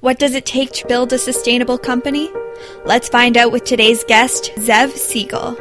What 0.00 0.18
does 0.18 0.34
it 0.34 0.46
take 0.46 0.72
to 0.72 0.86
build 0.86 1.12
a 1.12 1.18
sustainable 1.18 1.76
company? 1.76 2.32
Let's 2.86 3.10
find 3.10 3.36
out 3.36 3.52
with 3.52 3.64
today's 3.64 4.02
guest, 4.04 4.50
Zev 4.56 4.92
Siegl. 4.92 5.58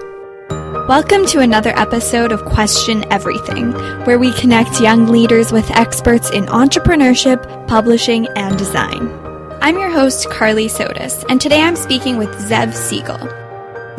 Welcome 0.87 1.25
to 1.25 1.39
another 1.39 1.77
episode 1.77 2.31
of 2.31 2.45
Question 2.45 3.03
Everything, 3.11 3.73
where 4.05 4.17
we 4.17 4.31
connect 4.31 4.79
young 4.79 5.07
leaders 5.07 5.51
with 5.51 5.69
experts 5.71 6.29
in 6.31 6.45
entrepreneurship, 6.45 7.67
publishing, 7.67 8.27
and 8.37 8.57
design. 8.57 9.09
I'm 9.61 9.77
your 9.77 9.91
host, 9.91 10.29
Carly 10.29 10.67
Sotis, 10.67 11.25
and 11.27 11.41
today 11.41 11.61
I'm 11.61 11.75
speaking 11.75 12.15
with 12.15 12.29
Zev 12.29 12.69
Siegl. 12.69 13.48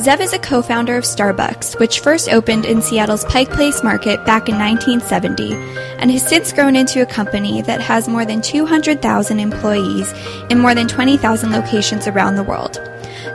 Zev 0.00 0.20
is 0.20 0.32
a 0.32 0.38
co 0.38 0.62
founder 0.62 0.96
of 0.96 1.04
Starbucks, 1.04 1.78
which 1.78 2.00
first 2.00 2.30
opened 2.30 2.64
in 2.64 2.80
Seattle's 2.80 3.26
Pike 3.26 3.50
Place 3.50 3.84
Market 3.84 4.24
back 4.24 4.48
in 4.48 4.56
1970, 4.56 5.52
and 5.98 6.10
has 6.10 6.26
since 6.26 6.54
grown 6.54 6.74
into 6.74 7.02
a 7.02 7.06
company 7.06 7.60
that 7.60 7.82
has 7.82 8.08
more 8.08 8.24
than 8.24 8.40
200,000 8.40 9.38
employees 9.38 10.10
in 10.48 10.58
more 10.58 10.74
than 10.74 10.88
20,000 10.88 11.52
locations 11.52 12.08
around 12.08 12.36
the 12.36 12.42
world. 12.42 12.78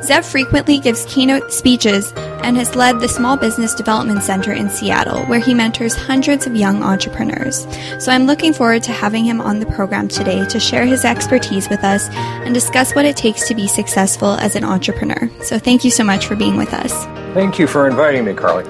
Zev 0.02 0.30
frequently 0.30 0.80
gives 0.80 1.06
keynote 1.06 1.52
speeches 1.52 2.12
and 2.44 2.58
has 2.58 2.76
led 2.76 3.00
the 3.00 3.08
Small 3.08 3.38
Business 3.38 3.74
Development 3.74 4.22
Center 4.22 4.54
in 4.54 4.70
Seattle, 4.70 5.26
where 5.26 5.40
he 5.40 5.54
mentors 5.54 5.96
hundreds 5.96 6.46
of 6.46 6.56
young 6.56 6.84
entrepreneurs. 6.84 7.68
So 8.00 8.12
I'm 8.12 8.26
looking 8.26 8.54
forward 8.54 8.84
to 8.84 8.92
having 8.92 9.26
him 9.26 9.42
on 9.42 9.60
the 9.60 9.66
program 9.66 10.08
today 10.08 10.46
to 10.46 10.60
share 10.60 10.86
his 10.86 11.06
expertise 11.06 11.70
with 11.70 11.84
us 11.84 12.10
and 12.10 12.54
discuss 12.54 12.94
what 12.94 13.06
it 13.06 13.18
takes 13.18 13.48
to 13.48 13.56
be 13.56 13.68
successful 13.68 14.34
as 14.34 14.56
an 14.56 14.64
entrepreneur. 14.64 15.30
So 15.42 15.58
thank 15.58 15.84
you 15.84 15.92
so 15.92 16.04
much 16.04 16.28
for 16.28 16.36
being 16.36 16.58
with 16.58 16.74
us. 16.74 17.06
Thank 17.34 17.60
you 17.60 17.68
for 17.68 17.88
inviting 17.88 18.26
me, 18.26 18.34
Carly. 18.34 18.64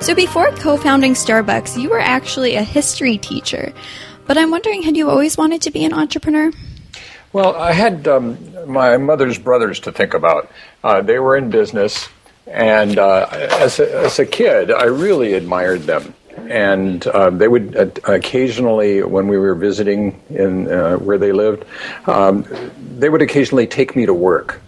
So 0.00 0.14
before 0.14 0.50
co 0.52 0.76
founding 0.76 1.14
Starbucks, 1.14 1.80
you 1.80 1.88
were 1.88 2.00
actually 2.00 2.56
a 2.56 2.62
history 2.62 3.16
teacher. 3.16 3.72
But 4.26 4.38
I'm 4.38 4.50
wondering, 4.50 4.82
had 4.82 4.96
you 4.96 5.08
always 5.08 5.36
wanted 5.36 5.62
to 5.62 5.70
be 5.70 5.84
an 5.84 5.92
entrepreneur? 5.92 6.52
Well, 7.32 7.56
I 7.56 7.72
had 7.72 8.08
um, 8.08 8.49
my 8.66 8.96
mother's 8.96 9.38
brothers 9.38 9.80
to 9.80 9.92
think 9.92 10.14
about. 10.14 10.50
Uh, 10.82 11.02
they 11.02 11.18
were 11.18 11.36
in 11.36 11.50
business, 11.50 12.08
and 12.46 12.98
uh, 12.98 13.28
as, 13.30 13.78
a, 13.80 14.04
as 14.04 14.18
a 14.18 14.26
kid, 14.26 14.70
I 14.70 14.84
really 14.84 15.34
admired 15.34 15.82
them. 15.82 16.14
And 16.48 17.06
uh, 17.06 17.30
they 17.30 17.48
would 17.48 17.76
uh, 17.76 18.12
occasionally, 18.12 19.02
when 19.02 19.28
we 19.28 19.36
were 19.36 19.54
visiting 19.54 20.20
in 20.30 20.70
uh, 20.70 20.96
where 20.96 21.18
they 21.18 21.32
lived, 21.32 21.64
um, 22.06 22.46
they 22.96 23.08
would 23.08 23.22
occasionally 23.22 23.66
take 23.66 23.94
me 23.94 24.06
to 24.06 24.14
work. 24.14 24.60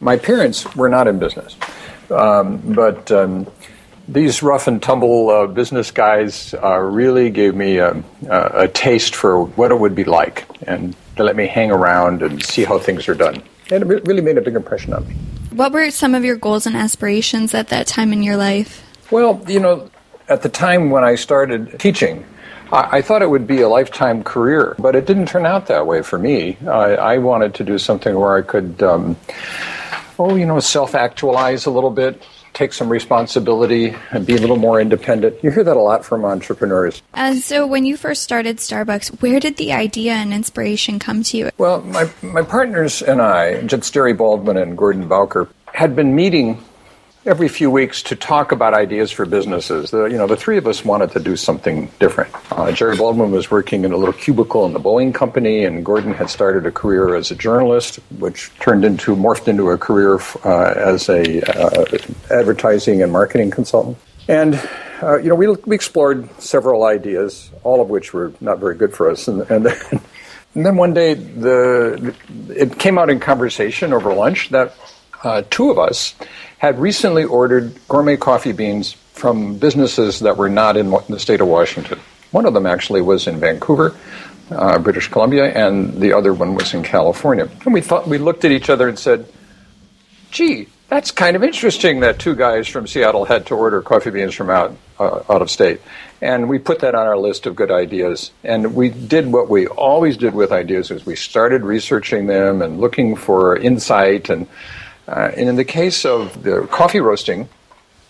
My 0.00 0.16
parents 0.16 0.76
were 0.76 0.88
not 0.88 1.08
in 1.08 1.18
business, 1.18 1.56
um, 2.10 2.58
but 2.58 3.10
um, 3.10 3.46
these 4.08 4.42
rough 4.42 4.66
and 4.66 4.82
tumble 4.82 5.28
uh, 5.28 5.46
business 5.46 5.90
guys 5.90 6.54
uh, 6.54 6.78
really 6.78 7.30
gave 7.30 7.54
me 7.54 7.76
a, 7.76 8.02
a, 8.30 8.68
taste 8.68 9.14
for 9.14 9.44
what 9.44 9.70
it 9.70 9.78
would 9.78 9.94
be 9.94 10.04
like 10.04 10.46
and 10.66 10.96
to 11.18 11.24
let 11.24 11.36
me 11.36 11.46
hang 11.46 11.70
around 11.70 12.22
and 12.22 12.42
see 12.42 12.64
how 12.64 12.78
things 12.78 13.08
are 13.08 13.14
done. 13.14 13.42
And 13.70 13.82
it 13.82 14.06
really 14.06 14.22
made 14.22 14.38
a 14.38 14.40
big 14.40 14.56
impression 14.56 14.94
on 14.94 15.06
me. 15.06 15.14
What 15.50 15.72
were 15.72 15.90
some 15.90 16.14
of 16.14 16.24
your 16.24 16.36
goals 16.36 16.66
and 16.66 16.74
aspirations 16.74 17.54
at 17.54 17.68
that 17.68 17.86
time 17.86 18.12
in 18.12 18.22
your 18.22 18.36
life? 18.36 18.84
Well, 19.10 19.42
you 19.46 19.60
know, 19.60 19.90
at 20.28 20.42
the 20.42 20.48
time 20.48 20.90
when 20.90 21.04
I 21.04 21.14
started 21.14 21.78
teaching, 21.78 22.24
I, 22.72 22.98
I 22.98 23.02
thought 23.02 23.22
it 23.22 23.30
would 23.30 23.46
be 23.46 23.60
a 23.60 23.68
lifetime 23.68 24.22
career, 24.22 24.74
but 24.78 24.94
it 24.94 25.06
didn't 25.06 25.26
turn 25.26 25.46
out 25.46 25.66
that 25.66 25.86
way 25.86 26.02
for 26.02 26.18
me. 26.18 26.56
I, 26.66 26.94
I 26.94 27.18
wanted 27.18 27.54
to 27.54 27.64
do 27.64 27.78
something 27.78 28.14
where 28.18 28.36
I 28.36 28.42
could, 28.42 28.82
um, 28.82 29.16
oh, 30.18 30.36
you 30.36 30.46
know, 30.46 30.60
self 30.60 30.94
actualize 30.94 31.66
a 31.66 31.70
little 31.70 31.90
bit, 31.90 32.22
take 32.58 32.72
some 32.72 32.88
responsibility 32.88 33.94
and 34.10 34.26
be 34.26 34.34
a 34.34 34.38
little 34.40 34.56
more 34.56 34.80
independent. 34.80 35.36
You 35.44 35.52
hear 35.52 35.62
that 35.62 35.76
a 35.76 35.80
lot 35.80 36.04
from 36.04 36.24
entrepreneurs. 36.24 37.02
And 37.14 37.38
so, 37.38 37.66
when 37.66 37.86
you 37.86 37.96
first 37.96 38.22
started 38.24 38.56
Starbucks, 38.56 39.22
where 39.22 39.38
did 39.38 39.56
the 39.56 39.72
idea 39.72 40.12
and 40.12 40.34
inspiration 40.34 40.98
come 40.98 41.22
to 41.22 41.36
you? 41.36 41.50
Well, 41.56 41.82
my, 41.82 42.10
my 42.20 42.42
partners 42.42 43.00
and 43.00 43.22
I, 43.22 43.62
Jerry 43.62 44.12
Baldwin 44.12 44.56
and 44.56 44.76
Gordon 44.76 45.06
Bowker, 45.06 45.48
had 45.72 45.94
been 45.94 46.16
meeting 46.16 46.64
every 47.28 47.48
few 47.48 47.70
weeks 47.70 48.02
to 48.04 48.16
talk 48.16 48.52
about 48.52 48.72
ideas 48.72 49.10
for 49.10 49.26
businesses. 49.26 49.90
The, 49.90 50.04
you 50.04 50.16
know, 50.16 50.26
the 50.26 50.36
three 50.36 50.56
of 50.56 50.66
us 50.66 50.82
wanted 50.82 51.10
to 51.12 51.20
do 51.20 51.36
something 51.36 51.90
different. 52.00 52.34
Uh, 52.50 52.72
Jerry 52.72 52.96
Baldwin 52.96 53.30
was 53.30 53.50
working 53.50 53.84
in 53.84 53.92
a 53.92 53.98
little 53.98 54.14
cubicle 54.14 54.64
in 54.64 54.72
the 54.72 54.80
Boeing 54.80 55.14
company, 55.14 55.64
and 55.64 55.84
Gordon 55.84 56.14
had 56.14 56.30
started 56.30 56.64
a 56.64 56.72
career 56.72 57.14
as 57.14 57.30
a 57.30 57.34
journalist, 57.34 57.96
which 58.18 58.50
turned 58.60 58.82
into 58.82 59.14
morphed 59.14 59.46
into 59.46 59.70
a 59.70 59.76
career 59.76 60.18
uh, 60.42 60.72
as 60.74 61.10
a 61.10 61.42
uh, 61.42 61.84
advertising 62.30 63.02
and 63.02 63.12
marketing 63.12 63.50
consultant. 63.50 63.98
And 64.26 64.54
uh, 65.02 65.18
you 65.18 65.28
know, 65.28 65.34
we, 65.34 65.48
we 65.48 65.76
explored 65.76 66.28
several 66.40 66.84
ideas, 66.84 67.50
all 67.62 67.82
of 67.82 67.90
which 67.90 68.14
were 68.14 68.32
not 68.40 68.58
very 68.58 68.74
good 68.74 68.94
for 68.94 69.10
us, 69.10 69.28
and, 69.28 69.42
and 69.50 69.66
then, 69.66 69.78
and 70.54 70.66
then 70.66 70.76
one 70.76 70.94
day 70.94 71.12
the 71.12 72.14
it 72.48 72.78
came 72.78 72.96
out 72.96 73.10
in 73.10 73.20
conversation 73.20 73.92
over 73.92 74.14
lunch 74.14 74.48
that 74.48 74.74
uh, 75.22 75.42
two 75.50 75.70
of 75.70 75.78
us 75.78 76.14
had 76.58 76.78
recently 76.78 77.24
ordered 77.24 77.74
gourmet 77.88 78.16
coffee 78.16 78.52
beans 78.52 78.92
from 79.12 79.56
businesses 79.58 80.20
that 80.20 80.36
were 80.36 80.48
not 80.48 80.76
in 80.76 80.90
the 81.08 81.18
state 81.18 81.40
of 81.40 81.48
Washington. 81.48 81.98
One 82.30 82.46
of 82.46 82.54
them 82.54 82.66
actually 82.66 83.00
was 83.00 83.26
in 83.26 83.40
Vancouver, 83.40 83.96
uh, 84.50 84.78
British 84.78 85.08
Columbia, 85.08 85.52
and 85.52 85.94
the 86.00 86.12
other 86.12 86.34
one 86.34 86.54
was 86.54 86.74
in 86.74 86.82
California. 86.82 87.48
And 87.64 87.72
we 87.72 87.80
thought 87.80 88.06
we 88.06 88.18
looked 88.18 88.44
at 88.44 88.52
each 88.52 88.70
other 88.70 88.88
and 88.88 88.98
said, 88.98 89.26
"Gee, 90.30 90.68
that's 90.88 91.10
kind 91.10 91.36
of 91.36 91.42
interesting 91.42 92.00
that 92.00 92.18
two 92.18 92.34
guys 92.34 92.66
from 92.68 92.86
Seattle 92.86 93.24
had 93.24 93.46
to 93.46 93.54
order 93.54 93.80
coffee 93.80 94.10
beans 94.10 94.34
from 94.34 94.50
out 94.50 94.76
uh, 94.98 95.22
out 95.30 95.42
of 95.42 95.50
state." 95.50 95.80
And 96.20 96.48
we 96.48 96.58
put 96.58 96.80
that 96.80 96.94
on 96.94 97.06
our 97.06 97.16
list 97.16 97.46
of 97.46 97.54
good 97.54 97.70
ideas. 97.70 98.32
And 98.42 98.74
we 98.74 98.88
did 98.88 99.32
what 99.32 99.48
we 99.48 99.68
always 99.68 100.16
did 100.16 100.34
with 100.34 100.52
ideas: 100.52 100.90
is 100.90 101.06
we 101.06 101.16
started 101.16 101.62
researching 101.62 102.26
them 102.26 102.62
and 102.62 102.80
looking 102.80 103.16
for 103.16 103.56
insight 103.56 104.28
and 104.28 104.46
uh, 105.08 105.32
and 105.36 105.48
in 105.48 105.56
the 105.56 105.64
case 105.64 106.04
of 106.04 106.42
the 106.42 106.68
coffee 106.70 107.00
roasting, 107.00 107.48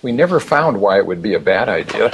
we 0.03 0.13
never 0.13 0.41
found 0.41 0.81
why 0.81 0.99
it 0.99 1.07
would 1.07 1.23
be 1.23 1.35
a 1.35 1.41
bad 1.41 1.69
idea. 1.69 2.11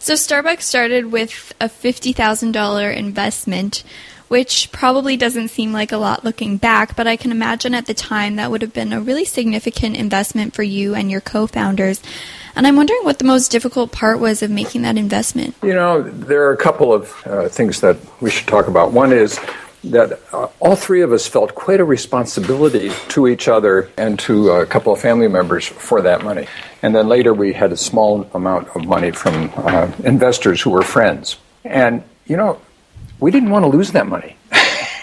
So 0.00 0.14
Starbucks 0.14 0.62
started 0.62 1.12
with 1.12 1.54
a 1.60 1.68
$50,000 1.68 2.96
investment, 2.96 3.84
which 4.28 4.70
probably 4.72 5.16
doesn't 5.16 5.48
seem 5.48 5.72
like 5.72 5.92
a 5.92 5.96
lot 5.96 6.24
looking 6.24 6.56
back, 6.56 6.96
but 6.96 7.06
I 7.06 7.16
can 7.16 7.30
imagine 7.30 7.74
at 7.74 7.86
the 7.86 7.94
time 7.94 8.36
that 8.36 8.50
would 8.50 8.62
have 8.62 8.72
been 8.72 8.92
a 8.92 9.00
really 9.00 9.24
significant 9.24 9.96
investment 9.96 10.54
for 10.54 10.62
you 10.62 10.94
and 10.94 11.10
your 11.10 11.20
co-founders. 11.20 12.02
And 12.56 12.66
I'm 12.66 12.76
wondering 12.76 13.04
what 13.04 13.18
the 13.18 13.24
most 13.24 13.50
difficult 13.50 13.92
part 13.92 14.18
was 14.18 14.42
of 14.42 14.50
making 14.50 14.82
that 14.82 14.96
investment. 14.96 15.54
You 15.62 15.74
know, 15.74 16.02
there 16.02 16.42
are 16.48 16.52
a 16.52 16.56
couple 16.56 16.92
of 16.92 17.26
uh, 17.26 17.48
things 17.48 17.80
that 17.80 17.96
we 18.20 18.30
should 18.30 18.48
talk 18.48 18.66
about. 18.66 18.92
One 18.92 19.12
is 19.12 19.38
that 19.84 20.20
uh, 20.32 20.48
all 20.60 20.76
three 20.76 21.02
of 21.02 21.12
us 21.12 21.26
felt 21.26 21.54
quite 21.54 21.80
a 21.80 21.84
responsibility 21.84 22.90
to 23.08 23.28
each 23.28 23.48
other 23.48 23.90
and 23.96 24.18
to 24.20 24.50
a 24.50 24.66
couple 24.66 24.92
of 24.92 25.00
family 25.00 25.28
members 25.28 25.66
for 25.66 26.02
that 26.02 26.24
money. 26.24 26.46
And 26.82 26.94
then 26.94 27.08
later 27.08 27.32
we 27.32 27.52
had 27.52 27.72
a 27.72 27.76
small 27.76 28.28
amount 28.34 28.68
of 28.76 28.84
money 28.86 29.10
from 29.10 29.52
uh, 29.56 29.90
investors 30.04 30.60
who 30.60 30.70
were 30.70 30.82
friends. 30.82 31.36
And, 31.64 32.02
you 32.26 32.36
know, 32.36 32.60
we 33.20 33.30
didn't 33.30 33.50
want 33.50 33.64
to 33.64 33.68
lose 33.68 33.92
that 33.92 34.06
money. 34.06 34.36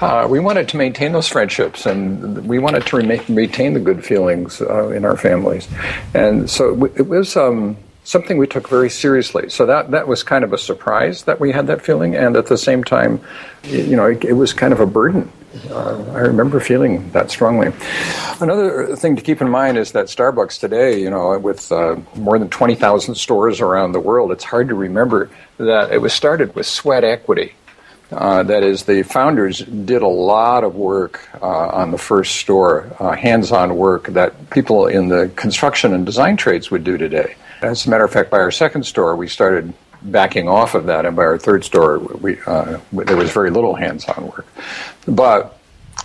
uh, 0.00 0.26
we 0.28 0.40
wanted 0.40 0.68
to 0.70 0.76
maintain 0.76 1.12
those 1.12 1.28
friendships 1.28 1.86
and 1.86 2.46
we 2.46 2.58
wanted 2.58 2.86
to 2.86 2.96
retain 2.96 3.74
the 3.74 3.80
good 3.80 4.04
feelings 4.04 4.60
uh, 4.60 4.88
in 4.88 5.04
our 5.04 5.16
families. 5.16 5.68
And 6.14 6.50
so 6.50 6.86
it 6.96 7.06
was. 7.06 7.36
Um, 7.36 7.76
something 8.04 8.38
we 8.38 8.46
took 8.46 8.68
very 8.68 8.90
seriously. 8.90 9.48
So 9.50 9.66
that 9.66 9.90
that 9.90 10.08
was 10.08 10.22
kind 10.22 10.44
of 10.44 10.52
a 10.52 10.58
surprise 10.58 11.24
that 11.24 11.40
we 11.40 11.52
had 11.52 11.66
that 11.68 11.82
feeling, 11.82 12.16
and 12.16 12.36
at 12.36 12.46
the 12.46 12.58
same 12.58 12.84
time, 12.84 13.20
you 13.64 13.96
know, 13.96 14.06
it, 14.06 14.24
it 14.24 14.32
was 14.32 14.52
kind 14.52 14.72
of 14.72 14.80
a 14.80 14.86
burden. 14.86 15.30
Uh, 15.68 16.04
I 16.12 16.20
remember 16.20 16.60
feeling 16.60 17.10
that 17.10 17.30
strongly. 17.30 17.72
Another 18.40 18.94
thing 18.94 19.16
to 19.16 19.22
keep 19.22 19.40
in 19.40 19.48
mind 19.48 19.78
is 19.78 19.92
that 19.92 20.06
Starbucks 20.06 20.60
today, 20.60 21.00
you 21.00 21.10
know, 21.10 21.36
with 21.38 21.72
uh, 21.72 21.96
more 22.14 22.38
than 22.38 22.48
20,000 22.48 23.16
stores 23.16 23.60
around 23.60 23.92
the 23.92 24.00
world, 24.00 24.30
it's 24.30 24.44
hard 24.44 24.68
to 24.68 24.74
remember 24.74 25.28
that 25.58 25.92
it 25.92 25.98
was 25.98 26.12
started 26.12 26.54
with 26.54 26.66
sweat 26.66 27.02
equity. 27.02 27.54
Uh, 28.12 28.42
that 28.42 28.62
is, 28.62 28.84
the 28.84 29.02
founders 29.02 29.58
did 29.60 30.02
a 30.02 30.08
lot 30.08 30.64
of 30.64 30.74
work 30.74 31.28
uh, 31.40 31.68
on 31.68 31.90
the 31.90 31.98
first 31.98 32.36
store, 32.36 32.90
uh, 32.98 33.12
hands 33.12 33.52
on 33.52 33.76
work 33.76 34.08
that 34.08 34.50
people 34.50 34.86
in 34.86 35.08
the 35.08 35.30
construction 35.36 35.94
and 35.94 36.04
design 36.04 36.36
trades 36.36 36.70
would 36.70 36.82
do 36.82 36.98
today. 36.98 37.36
As 37.62 37.86
a 37.86 37.90
matter 37.90 38.04
of 38.04 38.12
fact, 38.12 38.30
by 38.30 38.38
our 38.38 38.50
second 38.50 38.84
store, 38.84 39.14
we 39.14 39.28
started 39.28 39.72
backing 40.02 40.48
off 40.48 40.74
of 40.74 40.86
that, 40.86 41.04
and 41.04 41.14
by 41.14 41.22
our 41.22 41.38
third 41.38 41.64
store, 41.64 41.98
we, 41.98 42.38
uh, 42.46 42.78
there 42.92 43.16
was 43.16 43.30
very 43.30 43.50
little 43.50 43.74
hands-on 43.74 44.26
work. 44.26 44.46
But 45.06 45.58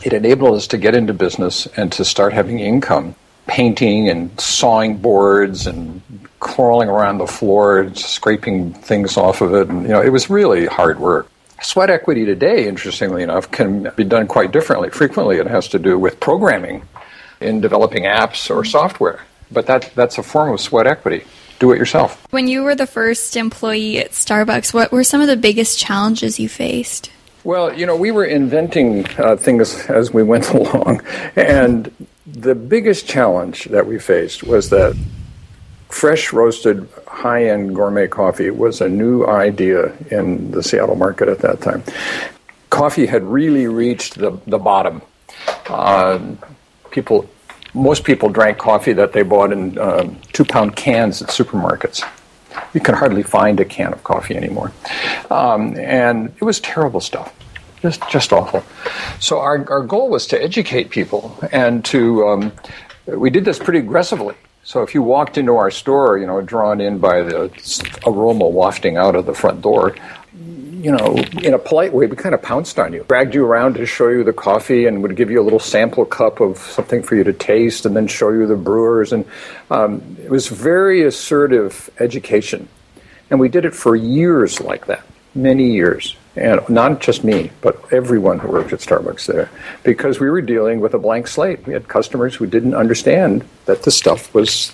it 0.03 0.13
enabled 0.13 0.55
us 0.55 0.67
to 0.67 0.77
get 0.77 0.95
into 0.95 1.13
business 1.13 1.65
and 1.77 1.91
to 1.93 2.03
start 2.05 2.33
having 2.33 2.59
income, 2.59 3.15
painting 3.47 4.09
and 4.09 4.39
sawing 4.39 4.97
boards 4.97 5.65
and 5.65 6.01
crawling 6.39 6.89
around 6.89 7.17
the 7.17 7.27
floor, 7.27 7.89
scraping 7.95 8.73
things 8.73 9.17
off 9.17 9.41
of 9.41 9.53
it, 9.53 9.69
and 9.69 9.83
you 9.83 9.89
know, 9.89 10.01
it 10.01 10.09
was 10.09 10.29
really 10.29 10.65
hard 10.65 10.99
work. 10.99 11.29
Sweat 11.65 11.89
equity 11.89 12.25
today, 12.25 12.67
interestingly 12.67 13.23
enough, 13.23 13.49
can 13.49 13.91
be 13.95 14.03
done 14.03 14.27
quite 14.27 14.51
differently. 14.51 14.91
Frequently, 14.91 15.37
it 15.37 15.47
has 15.47 15.67
to 15.69 15.79
do 15.79 15.97
with 15.97 16.19
programming 16.19 16.83
in 17.41 17.59
developing 17.59 18.03
apps 18.03 18.55
or 18.55 18.63
software, 18.63 19.21
but 19.51 19.65
that, 19.65 19.91
that's 19.95 20.19
a 20.19 20.23
form 20.23 20.53
of 20.53 20.61
sweat 20.61 20.85
equity 20.85 21.25
do 21.57 21.71
it 21.71 21.79
yourself. 21.79 22.31
When 22.31 22.47
you 22.47 22.61
were 22.61 22.75
the 22.75 22.85
first 22.85 23.35
employee 23.35 23.97
at 23.97 24.11
Starbucks, 24.11 24.75
what 24.75 24.91
were 24.91 25.03
some 25.03 25.21
of 25.21 25.27
the 25.27 25.35
biggest 25.35 25.79
challenges 25.79 26.39
you 26.39 26.47
faced? 26.47 27.09
Well, 27.43 27.73
you 27.73 27.87
know, 27.87 27.95
we 27.95 28.11
were 28.11 28.25
inventing 28.25 29.07
uh, 29.17 29.35
things 29.35 29.89
as 29.89 30.13
we 30.13 30.21
went 30.21 30.49
along, 30.53 31.01
and 31.35 31.91
the 32.27 32.53
biggest 32.53 33.07
challenge 33.07 33.65
that 33.65 33.87
we 33.87 33.97
faced 33.97 34.43
was 34.43 34.69
that 34.69 34.95
fresh 35.89 36.33
roasted 36.33 36.87
high 37.07 37.45
end 37.45 37.75
gourmet 37.75 38.07
coffee 38.07 38.49
was 38.49 38.81
a 38.81 38.89
new 38.89 39.25
idea 39.25 39.93
in 40.11 40.51
the 40.51 40.61
Seattle 40.61 40.95
market 40.95 41.29
at 41.29 41.39
that 41.39 41.61
time. 41.61 41.83
Coffee 42.69 43.05
had 43.05 43.23
really 43.23 43.67
reached 43.67 44.15
the, 44.15 44.31
the 44.47 44.57
bottom. 44.57 45.01
Uh, 45.67 46.19
people, 46.91 47.29
most 47.73 48.03
people 48.03 48.29
drank 48.29 48.57
coffee 48.57 48.93
that 48.93 49.13
they 49.13 49.21
bought 49.21 49.51
in 49.51 49.77
uh, 49.77 50.13
two 50.33 50.43
pound 50.43 50.75
cans 50.75 51.21
at 51.21 51.29
supermarkets. 51.29 52.03
You 52.73 52.81
can 52.81 52.95
hardly 52.95 53.23
find 53.23 53.59
a 53.59 53.65
can 53.65 53.93
of 53.93 54.03
coffee 54.03 54.35
anymore. 54.35 54.71
Um, 55.29 55.77
and 55.77 56.33
it 56.39 56.43
was 56.43 56.59
terrible 56.59 57.01
stuff 57.01 57.33
just 57.81 58.09
just 58.09 58.33
awful. 58.33 58.63
So 59.19 59.39
our 59.39 59.69
our 59.69 59.83
goal 59.83 60.09
was 60.09 60.25
to 60.27 60.41
educate 60.41 60.89
people 60.89 61.37
and 61.51 61.85
to 61.85 62.27
um, 62.27 62.51
we 63.05 63.29
did 63.29 63.45
this 63.45 63.59
pretty 63.59 63.79
aggressively. 63.79 64.35
So 64.65 64.81
if 64.81 64.95
you 64.95 65.03
walked 65.03 65.37
into 65.37 65.57
our 65.57 65.69
store, 65.69 66.17
you 66.17 66.25
know, 66.25 66.41
drawn 66.41 66.81
in 66.81 66.97
by 66.97 67.21
the 67.21 67.51
aroma 68.03 68.49
wafting 68.49 68.97
out 68.97 69.15
of 69.15 69.27
the 69.27 69.33
front 69.35 69.61
door, 69.61 69.95
you 70.33 70.91
know, 70.91 71.17
in 71.43 71.53
a 71.53 71.59
polite 71.59 71.93
way, 71.93 72.07
we 72.07 72.15
kind 72.15 72.33
of 72.33 72.41
pounced 72.41 72.79
on 72.79 72.91
you, 72.91 73.05
dragged 73.07 73.35
you 73.35 73.45
around 73.45 73.75
to 73.75 73.85
show 73.85 74.09
you 74.09 74.23
the 74.23 74.33
coffee, 74.33 74.87
and 74.87 75.03
would 75.03 75.15
give 75.15 75.29
you 75.29 75.39
a 75.39 75.43
little 75.43 75.59
sample 75.59 76.03
cup 76.03 76.39
of 76.39 76.57
something 76.57 77.03
for 77.03 77.15
you 77.15 77.23
to 77.23 77.31
taste, 77.31 77.85
and 77.85 77.95
then 77.95 78.07
show 78.07 78.31
you 78.31 78.47
the 78.47 78.55
brewers. 78.55 79.13
And 79.13 79.25
um, 79.69 80.17
it 80.19 80.31
was 80.31 80.47
very 80.47 81.03
assertive 81.03 81.91
education, 81.99 82.67
and 83.29 83.39
we 83.39 83.49
did 83.49 83.65
it 83.65 83.75
for 83.75 83.95
years 83.95 84.59
like 84.59 84.87
that, 84.87 85.05
many 85.35 85.73
years 85.73 86.15
and 86.35 86.67
not 86.69 87.01
just 87.01 87.23
me, 87.23 87.51
but 87.61 87.81
everyone 87.93 88.39
who 88.39 88.49
worked 88.49 88.73
at 88.73 88.79
Starbucks 88.79 89.25
there, 89.27 89.49
because 89.83 90.19
we 90.19 90.29
were 90.29 90.41
dealing 90.41 90.79
with 90.79 90.93
a 90.93 90.99
blank 90.99 91.27
slate. 91.27 91.65
We 91.65 91.73
had 91.73 91.87
customers 91.87 92.35
who 92.35 92.45
didn't 92.45 92.75
understand 92.75 93.45
that 93.65 93.83
this 93.83 93.97
stuff 93.97 94.33
was 94.33 94.71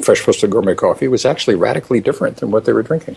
fresh 0.00 0.26
roasted 0.26 0.50
gourmet 0.50 0.74
coffee 0.74 1.08
was 1.08 1.24
actually 1.24 1.54
radically 1.54 2.00
different 2.00 2.38
than 2.38 2.50
what 2.50 2.64
they 2.64 2.72
were 2.72 2.82
drinking. 2.82 3.16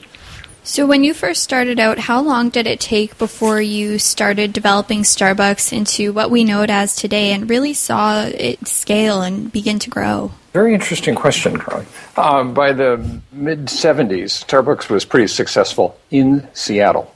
So, 0.63 0.87
when 0.87 1.03
you 1.03 1.13
first 1.13 1.43
started 1.43 1.79
out, 1.79 1.99
how 1.99 2.21
long 2.21 2.49
did 2.49 2.65
it 2.65 2.79
take 2.79 3.19
before 3.19 3.61
you 3.61 3.99
started 3.99 4.51
developing 4.51 5.03
Starbucks 5.03 5.71
into 5.71 6.11
what 6.11 6.31
we 6.31 6.43
know 6.43 6.63
it 6.63 6.71
as 6.71 6.95
today 6.95 7.33
and 7.33 7.47
really 7.47 7.73
saw 7.73 8.23
it 8.23 8.67
scale 8.67 9.21
and 9.21 9.51
begin 9.51 9.77
to 9.79 9.91
grow? 9.91 10.31
Very 10.53 10.73
interesting 10.73 11.13
question, 11.13 11.57
Carly. 11.57 11.85
Um, 12.17 12.55
by 12.55 12.73
the 12.73 13.21
mid 13.31 13.65
70s, 13.65 14.43
Starbucks 14.43 14.89
was 14.89 15.05
pretty 15.05 15.27
successful 15.27 15.99
in 16.09 16.47
Seattle 16.53 17.14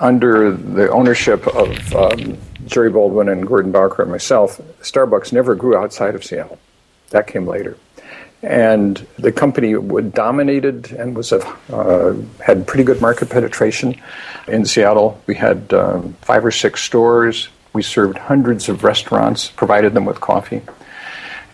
under 0.00 0.52
the 0.52 0.90
ownership 0.90 1.46
of 1.46 1.94
um, 1.94 2.38
Jerry 2.66 2.90
Baldwin 2.90 3.28
and 3.28 3.46
Gordon 3.46 3.72
Bowker 3.72 4.02
and 4.02 4.10
myself, 4.10 4.60
Starbucks 4.80 5.32
never 5.32 5.54
grew 5.54 5.76
outside 5.76 6.14
of 6.14 6.24
Seattle. 6.24 6.58
That 7.10 7.26
came 7.26 7.46
later. 7.46 7.76
And 8.42 9.06
the 9.18 9.32
company 9.32 9.74
dominated 10.10 10.92
and 10.92 11.16
was 11.16 11.32
a, 11.32 11.40
uh, 11.72 12.14
had 12.44 12.66
pretty 12.66 12.84
good 12.84 13.00
market 13.00 13.30
penetration 13.30 14.00
in 14.46 14.66
Seattle. 14.66 15.20
We 15.26 15.34
had 15.34 15.72
um, 15.72 16.12
five 16.22 16.44
or 16.44 16.50
six 16.50 16.82
stores. 16.82 17.48
We 17.72 17.82
served 17.82 18.18
hundreds 18.18 18.68
of 18.68 18.84
restaurants, 18.84 19.48
provided 19.48 19.94
them 19.94 20.04
with 20.04 20.20
coffee. 20.20 20.62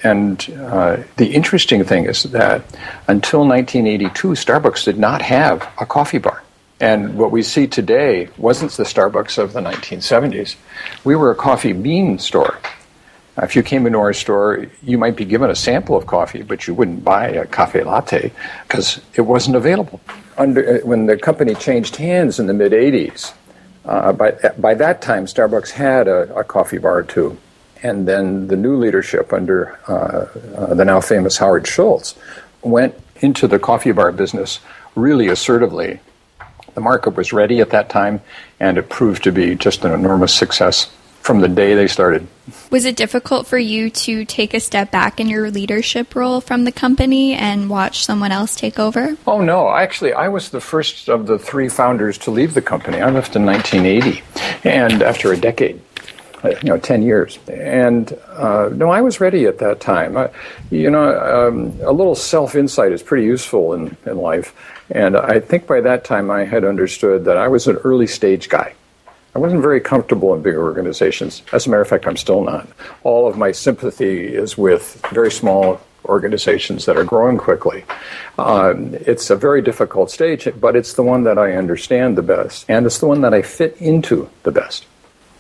And 0.02 0.44
uh, 0.58 1.04
the 1.16 1.32
interesting 1.32 1.84
thing 1.84 2.06
is 2.06 2.24
that 2.24 2.62
until 3.06 3.46
1982, 3.46 4.28
Starbucks 4.28 4.84
did 4.84 4.98
not 4.98 5.22
have 5.22 5.68
a 5.80 5.86
coffee 5.86 6.18
bar. 6.18 6.42
And 6.82 7.16
what 7.16 7.30
we 7.30 7.44
see 7.44 7.68
today 7.68 8.28
wasn't 8.36 8.72
the 8.72 8.82
Starbucks 8.82 9.38
of 9.38 9.52
the 9.52 9.60
1970s. 9.60 10.56
We 11.04 11.14
were 11.14 11.30
a 11.30 11.36
coffee 11.36 11.72
bean 11.72 12.18
store. 12.18 12.58
If 13.38 13.54
you 13.54 13.62
came 13.62 13.86
into 13.86 14.00
our 14.00 14.12
store, 14.12 14.66
you 14.82 14.98
might 14.98 15.14
be 15.14 15.24
given 15.24 15.48
a 15.48 15.54
sample 15.54 15.96
of 15.96 16.08
coffee, 16.08 16.42
but 16.42 16.66
you 16.66 16.74
wouldn't 16.74 17.04
buy 17.04 17.28
a 17.28 17.46
cafe 17.46 17.84
latte 17.84 18.32
because 18.66 19.00
it 19.14 19.20
wasn't 19.20 19.54
available. 19.54 20.00
Under, 20.36 20.78
uh, 20.78 20.78
when 20.84 21.06
the 21.06 21.16
company 21.16 21.54
changed 21.54 21.94
hands 21.94 22.40
in 22.40 22.48
the 22.48 22.52
mid 22.52 22.72
80s, 22.72 23.32
uh, 23.84 24.12
by, 24.12 24.32
by 24.58 24.74
that 24.74 25.00
time, 25.00 25.26
Starbucks 25.26 25.70
had 25.70 26.08
a, 26.08 26.34
a, 26.34 26.42
coffee 26.42 26.78
bar 26.78 27.04
too. 27.04 27.38
And 27.84 28.08
then 28.08 28.48
the 28.48 28.56
new 28.56 28.76
leadership 28.76 29.32
under 29.32 29.78
uh, 29.86 30.26
uh, 30.56 30.74
the 30.74 30.84
now 30.84 31.00
famous 31.00 31.38
Howard 31.38 31.68
Schultz 31.68 32.16
went 32.62 32.96
into 33.20 33.46
the 33.46 33.60
coffee 33.60 33.92
bar 33.92 34.10
business 34.10 34.58
really 34.96 35.28
assertively 35.28 36.00
the 36.74 36.80
market 36.80 37.16
was 37.16 37.32
ready 37.32 37.60
at 37.60 37.70
that 37.70 37.88
time, 37.88 38.20
and 38.60 38.78
it 38.78 38.88
proved 38.88 39.24
to 39.24 39.32
be 39.32 39.54
just 39.54 39.84
an 39.84 39.92
enormous 39.92 40.34
success 40.34 40.90
from 41.22 41.40
the 41.40 41.48
day 41.48 41.74
they 41.74 41.86
started. 41.86 42.26
Was 42.70 42.84
it 42.84 42.96
difficult 42.96 43.46
for 43.46 43.58
you 43.58 43.90
to 43.90 44.24
take 44.24 44.54
a 44.54 44.60
step 44.60 44.90
back 44.90 45.20
in 45.20 45.28
your 45.28 45.50
leadership 45.50 46.16
role 46.16 46.40
from 46.40 46.64
the 46.64 46.72
company 46.72 47.34
and 47.34 47.70
watch 47.70 48.04
someone 48.04 48.32
else 48.32 48.56
take 48.56 48.78
over? 48.78 49.16
Oh, 49.26 49.40
no. 49.40 49.70
Actually, 49.70 50.12
I 50.14 50.28
was 50.28 50.50
the 50.50 50.60
first 50.60 51.08
of 51.08 51.26
the 51.26 51.38
three 51.38 51.68
founders 51.68 52.18
to 52.18 52.32
leave 52.32 52.54
the 52.54 52.62
company. 52.62 53.00
I 53.00 53.10
left 53.10 53.36
in 53.36 53.46
1980, 53.46 54.22
and 54.64 55.02
after 55.02 55.32
a 55.32 55.36
decade. 55.36 55.80
You 56.44 56.58
know, 56.64 56.78
10 56.78 57.02
years. 57.02 57.38
And 57.48 58.12
uh, 58.30 58.68
no, 58.72 58.90
I 58.90 59.00
was 59.00 59.20
ready 59.20 59.46
at 59.46 59.58
that 59.58 59.80
time. 59.80 60.16
I, 60.16 60.30
you 60.70 60.90
know, 60.90 61.48
um, 61.48 61.78
a 61.82 61.92
little 61.92 62.16
self 62.16 62.56
insight 62.56 62.90
is 62.90 63.02
pretty 63.02 63.24
useful 63.24 63.74
in, 63.74 63.96
in 64.06 64.18
life. 64.18 64.54
And 64.90 65.16
I 65.16 65.38
think 65.38 65.66
by 65.66 65.80
that 65.82 66.04
time 66.04 66.30
I 66.30 66.44
had 66.44 66.64
understood 66.64 67.24
that 67.26 67.36
I 67.36 67.46
was 67.46 67.68
an 67.68 67.76
early 67.76 68.06
stage 68.06 68.48
guy. 68.48 68.74
I 69.34 69.38
wasn't 69.38 69.62
very 69.62 69.80
comfortable 69.80 70.34
in 70.34 70.42
big 70.42 70.56
organizations. 70.56 71.42
As 71.52 71.66
a 71.66 71.70
matter 71.70 71.80
of 71.80 71.88
fact, 71.88 72.06
I'm 72.06 72.18
still 72.18 72.44
not. 72.44 72.68
All 73.02 73.26
of 73.26 73.38
my 73.38 73.52
sympathy 73.52 74.26
is 74.34 74.58
with 74.58 75.00
very 75.10 75.30
small 75.30 75.80
organizations 76.04 76.84
that 76.84 76.96
are 76.96 77.04
growing 77.04 77.38
quickly. 77.38 77.84
Um, 78.38 78.94
it's 78.94 79.30
a 79.30 79.36
very 79.36 79.62
difficult 79.62 80.10
stage, 80.10 80.48
but 80.60 80.76
it's 80.76 80.94
the 80.94 81.02
one 81.02 81.24
that 81.24 81.38
I 81.38 81.52
understand 81.52 82.18
the 82.18 82.22
best, 82.22 82.66
and 82.68 82.84
it's 82.84 82.98
the 82.98 83.06
one 83.06 83.20
that 83.22 83.32
I 83.32 83.42
fit 83.42 83.76
into 83.80 84.28
the 84.42 84.50
best. 84.50 84.86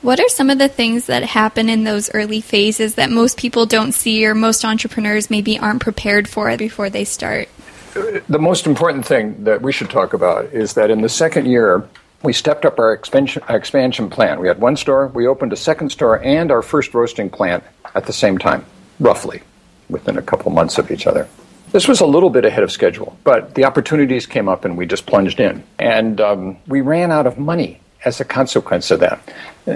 What 0.02 0.18
are 0.18 0.28
some 0.28 0.50
of 0.50 0.58
the 0.58 0.66
things 0.66 1.06
that 1.06 1.22
happen 1.22 1.68
in 1.68 1.84
those 1.84 2.12
early 2.12 2.40
phases 2.40 2.96
that 2.96 3.08
most 3.08 3.38
people 3.38 3.66
don't 3.66 3.92
see 3.92 4.26
or 4.26 4.34
most 4.34 4.64
entrepreneurs 4.64 5.30
maybe 5.30 5.60
aren't 5.60 5.80
prepared 5.80 6.28
for 6.28 6.56
before 6.56 6.90
they 6.90 7.04
start? 7.04 7.48
the 7.94 8.38
most 8.38 8.66
important 8.66 9.06
thing 9.06 9.44
that 9.44 9.62
we 9.62 9.70
should 9.70 9.90
talk 9.90 10.12
about 10.14 10.46
is 10.46 10.74
that 10.74 10.90
in 10.90 11.02
the 11.02 11.08
second 11.08 11.46
year, 11.46 11.86
we 12.22 12.32
stepped 12.32 12.64
up 12.64 12.78
our 12.80 12.92
expansion, 12.92 13.42
expansion 13.48 14.10
plan. 14.10 14.40
We 14.40 14.48
had 14.48 14.60
one 14.60 14.76
store, 14.76 15.06
we 15.08 15.26
opened 15.26 15.52
a 15.52 15.56
second 15.56 15.90
store, 15.90 16.20
and 16.20 16.50
our 16.50 16.62
first 16.62 16.94
roasting 16.94 17.30
plant 17.30 17.62
at 17.94 18.06
the 18.06 18.12
same 18.12 18.38
time, 18.38 18.64
roughly, 18.98 19.42
within 19.88 20.16
a 20.16 20.22
couple 20.22 20.50
months 20.50 20.78
of 20.78 20.90
each 20.90 21.06
other. 21.06 21.28
This 21.70 21.86
was 21.86 22.00
a 22.00 22.06
little 22.06 22.30
bit 22.30 22.44
ahead 22.44 22.64
of 22.64 22.72
schedule, 22.72 23.16
but 23.24 23.54
the 23.54 23.66
opportunities 23.66 24.26
came 24.26 24.48
up 24.48 24.64
and 24.64 24.76
we 24.76 24.86
just 24.86 25.06
plunged 25.06 25.38
in. 25.38 25.62
And 25.78 26.20
um, 26.20 26.56
we 26.66 26.80
ran 26.80 27.12
out 27.12 27.26
of 27.26 27.38
money 27.38 27.78
as 28.04 28.20
a 28.20 28.24
consequence 28.24 28.90
of 28.90 29.00
that. 29.00 29.20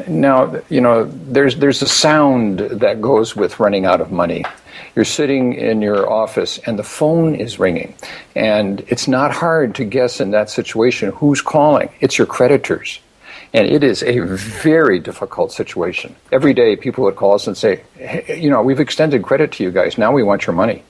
Now, 0.09 0.61
you 0.69 0.81
know, 0.81 1.05
there's, 1.05 1.57
there's 1.57 1.83
a 1.83 1.89
sound 1.89 2.59
that 2.59 3.01
goes 3.01 3.37
with 3.37 3.61
running 3.61 3.87
out 3.87 4.01
of 4.01 4.11
money. 4.11 4.45
You're 4.95 5.05
sitting 5.05 5.55
in 5.55 5.83
your 5.83 6.11
office 6.11 6.59
and 6.59 6.79
the 6.79 6.83
phone 6.83 7.35
is 7.35 7.59
ringing. 7.59 7.95
And 8.35 8.81
it's 8.89 9.07
not 9.07 9.31
hard 9.33 9.75
to 9.77 9.85
guess 9.85 10.21
in 10.21 10.31
that 10.33 10.51
situation 10.51 11.13
who's 11.13 11.41
calling. 11.41 11.91
It's 12.01 12.19
your 12.19 12.27
creditors. 12.27 13.01
And 13.53 13.69
it 13.69 13.85
is 13.85 14.03
a 14.03 14.19
very 14.21 14.99
difficult 14.99 15.53
situation. 15.53 16.17
Every 16.33 16.53
day, 16.53 16.77
people 16.77 17.05
would 17.05 17.17
call 17.17 17.35
us 17.35 17.47
and 17.47 17.57
say, 17.57 17.83
hey, 17.97 18.41
you 18.41 18.51
know, 18.51 18.61
we've 18.61 18.81
extended 18.81 19.23
credit 19.23 19.53
to 19.53 19.65
you 19.65 19.71
guys. 19.71 19.97
Now 19.97 20.13
we 20.13 20.23
want 20.23 20.47
your 20.47 20.57
money. 20.57 20.83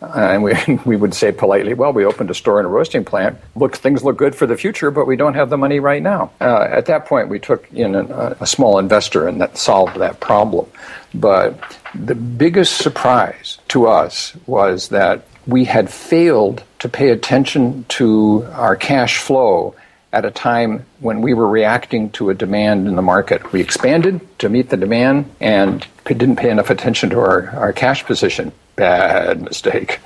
Uh, 0.00 0.12
and 0.14 0.42
we, 0.42 0.54
we 0.84 0.96
would 0.96 1.14
say 1.14 1.32
politely, 1.32 1.74
well, 1.74 1.92
we 1.92 2.04
opened 2.04 2.30
a 2.30 2.34
store 2.34 2.58
and 2.58 2.66
a 2.66 2.70
roasting 2.70 3.04
plant. 3.04 3.38
Look, 3.56 3.76
things 3.76 4.04
look 4.04 4.16
good 4.16 4.34
for 4.34 4.46
the 4.46 4.56
future, 4.56 4.90
but 4.90 5.06
we 5.06 5.16
don't 5.16 5.34
have 5.34 5.50
the 5.50 5.58
money 5.58 5.80
right 5.80 6.02
now. 6.02 6.30
Uh, 6.40 6.68
at 6.70 6.86
that 6.86 7.06
point, 7.06 7.28
we 7.28 7.38
took 7.38 7.70
in 7.72 7.94
a, 7.94 8.36
a 8.40 8.46
small 8.46 8.78
investor, 8.78 9.26
and 9.26 9.40
that 9.40 9.58
solved 9.58 9.96
that 9.96 10.20
problem. 10.20 10.70
But 11.14 11.78
the 11.94 12.14
biggest 12.14 12.78
surprise 12.78 13.58
to 13.68 13.86
us 13.86 14.36
was 14.46 14.88
that 14.88 15.24
we 15.46 15.64
had 15.64 15.90
failed 15.90 16.62
to 16.80 16.88
pay 16.88 17.08
attention 17.08 17.84
to 17.88 18.46
our 18.52 18.76
cash 18.76 19.18
flow 19.18 19.74
at 20.12 20.24
a 20.24 20.30
time 20.30 20.86
when 21.00 21.20
we 21.20 21.34
were 21.34 21.48
reacting 21.48 22.10
to 22.10 22.30
a 22.30 22.34
demand 22.34 22.88
in 22.88 22.96
the 22.96 23.02
market. 23.02 23.52
We 23.52 23.60
expanded 23.60 24.20
to 24.38 24.48
meet 24.48 24.70
the 24.70 24.76
demand 24.76 25.30
and 25.40 25.86
didn't 26.04 26.36
pay 26.36 26.50
enough 26.50 26.70
attention 26.70 27.10
to 27.10 27.20
our, 27.20 27.50
our 27.50 27.72
cash 27.72 28.04
position. 28.04 28.52
Bad 28.76 29.42
mistake. 29.42 30.00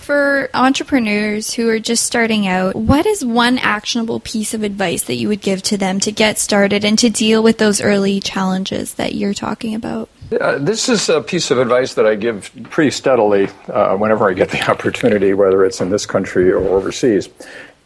For 0.00 0.50
entrepreneurs 0.52 1.52
who 1.52 1.68
are 1.68 1.78
just 1.78 2.04
starting 2.04 2.46
out, 2.46 2.74
what 2.74 3.06
is 3.06 3.24
one 3.24 3.58
actionable 3.58 4.20
piece 4.20 4.52
of 4.52 4.62
advice 4.62 5.04
that 5.04 5.14
you 5.14 5.28
would 5.28 5.40
give 5.40 5.62
to 5.64 5.76
them 5.76 6.00
to 6.00 6.10
get 6.10 6.38
started 6.38 6.84
and 6.84 6.98
to 6.98 7.10
deal 7.10 7.42
with 7.42 7.58
those 7.58 7.80
early 7.80 8.20
challenges 8.20 8.94
that 8.94 9.14
you're 9.14 9.34
talking 9.34 9.74
about? 9.74 10.08
Uh, 10.40 10.58
this 10.58 10.88
is 10.88 11.08
a 11.08 11.20
piece 11.20 11.50
of 11.50 11.58
advice 11.58 11.94
that 11.94 12.06
I 12.06 12.14
give 12.14 12.50
pretty 12.70 12.90
steadily 12.90 13.48
uh, 13.68 13.96
whenever 13.96 14.28
I 14.28 14.32
get 14.32 14.50
the 14.50 14.62
opportunity, 14.70 15.34
whether 15.34 15.64
it's 15.64 15.80
in 15.80 15.90
this 15.90 16.06
country 16.06 16.50
or 16.50 16.58
overseas. 16.58 17.28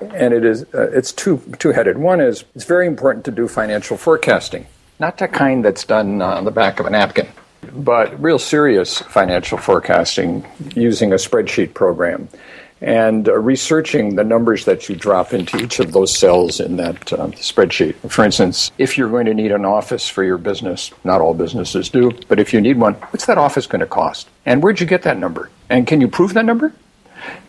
And 0.01 0.35
it 0.35 0.45
is 0.45 0.65
uh, 0.75 0.91
it's 0.93 1.13
two 1.13 1.41
two 1.59 1.73
headed. 1.73 1.99
One 1.99 2.21
is 2.21 2.45
it's 2.55 2.65
very 2.65 2.87
important 2.87 3.25
to 3.27 3.31
do 3.31 3.49
financial 3.49 3.97
forecasting, 3.97 4.67
not 4.99 5.19
the 5.19 5.29
kind 5.29 5.65
that's 5.65 5.85
done 5.85 6.23
on 6.23 6.45
the 6.45 6.51
back 6.51 6.81
of 6.81 6.87
a 6.87 6.91
napkin, 6.91 7.29
but 7.73 8.21
real 8.23 8.39
serious 8.39 9.01
financial 9.01 9.59
forecasting 9.59 10.47
using 10.75 11.13
a 11.13 11.17
spreadsheet 11.17 11.75
program 11.75 12.29
and 12.81 13.29
uh, 13.29 13.39
researching 13.39 14.17
the 14.17 14.25
numbers 14.25 14.67
that 14.67 14.89
you 14.89 14.95
drop 14.95 15.33
into 15.33 15.57
each 15.59 15.81
of 15.81 15.93
those 15.93 16.17
cells 16.17 16.61
in 16.61 16.77
that 16.77 17.13
uh, 17.13 17.29
spreadsheet. 17.29 17.95
For 18.11 18.25
instance, 18.25 18.71
if 18.77 18.99
you're 18.99 19.09
going 19.09 19.27
to 19.27 19.35
need 19.35 19.53
an 19.53 19.65
office 19.65 20.09
for 20.09 20.23
your 20.23 20.39
business, 20.39 20.91
not 21.03 21.21
all 21.21 21.33
businesses 21.33 21.89
do, 21.89 22.13
but 22.29 22.39
if 22.39 22.53
you 22.53 22.61
need 22.61 22.77
one, 22.77 22.95
what's 22.95 23.27
that 23.27 23.39
office 23.39 23.67
going 23.67 23.81
to 23.81 23.87
cost? 23.87 24.29
And 24.45 24.63
where'd 24.63 24.81
you 24.81 24.87
get 24.87 25.03
that 25.03 25.19
number? 25.19 25.51
And 25.71 25.87
can 25.87 26.01
you 26.01 26.09
prove 26.09 26.35
that 26.35 26.45
number? 26.45 26.73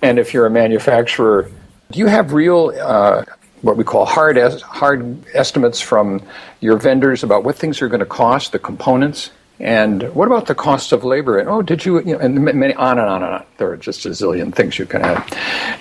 And 0.02 0.18
if 0.18 0.34
you're 0.34 0.46
a 0.46 0.50
manufacturer, 0.50 1.52
do 1.92 2.00
you 2.00 2.08
have 2.08 2.34
real 2.34 2.74
uh, 2.80 3.24
what 3.62 3.78
we 3.78 3.84
call 3.84 4.06
hard 4.06 4.38
es- 4.38 4.62
hard 4.62 5.26
estimates 5.34 5.80
from 5.80 6.22
your 6.60 6.78
vendors 6.78 7.24
about 7.24 7.44
what 7.44 7.56
things 7.56 7.82
are 7.82 7.88
going 7.88 8.00
to 8.00 8.06
cost, 8.06 8.52
the 8.52 8.60
components? 8.60 9.32
And 9.60 10.14
what 10.14 10.28
about 10.28 10.46
the 10.46 10.54
cost 10.54 10.92
of 10.92 11.04
labor? 11.04 11.40
And 11.40 11.50
oh, 11.50 11.64
did 11.64 11.84
you, 11.84 12.00
you 12.02 12.14
know, 12.14 12.20
and 12.20 12.40
many, 12.40 12.76
on 12.76 13.00
and 13.00 13.10
on 13.10 13.24
and 13.24 13.34
on. 13.34 13.46
There 13.58 13.72
are 13.72 13.78
just 13.78 14.06
a 14.06 14.10
zillion 14.10 14.54
things 14.54 14.78
you 14.78 14.86
can 14.86 15.02
add. 15.02 15.36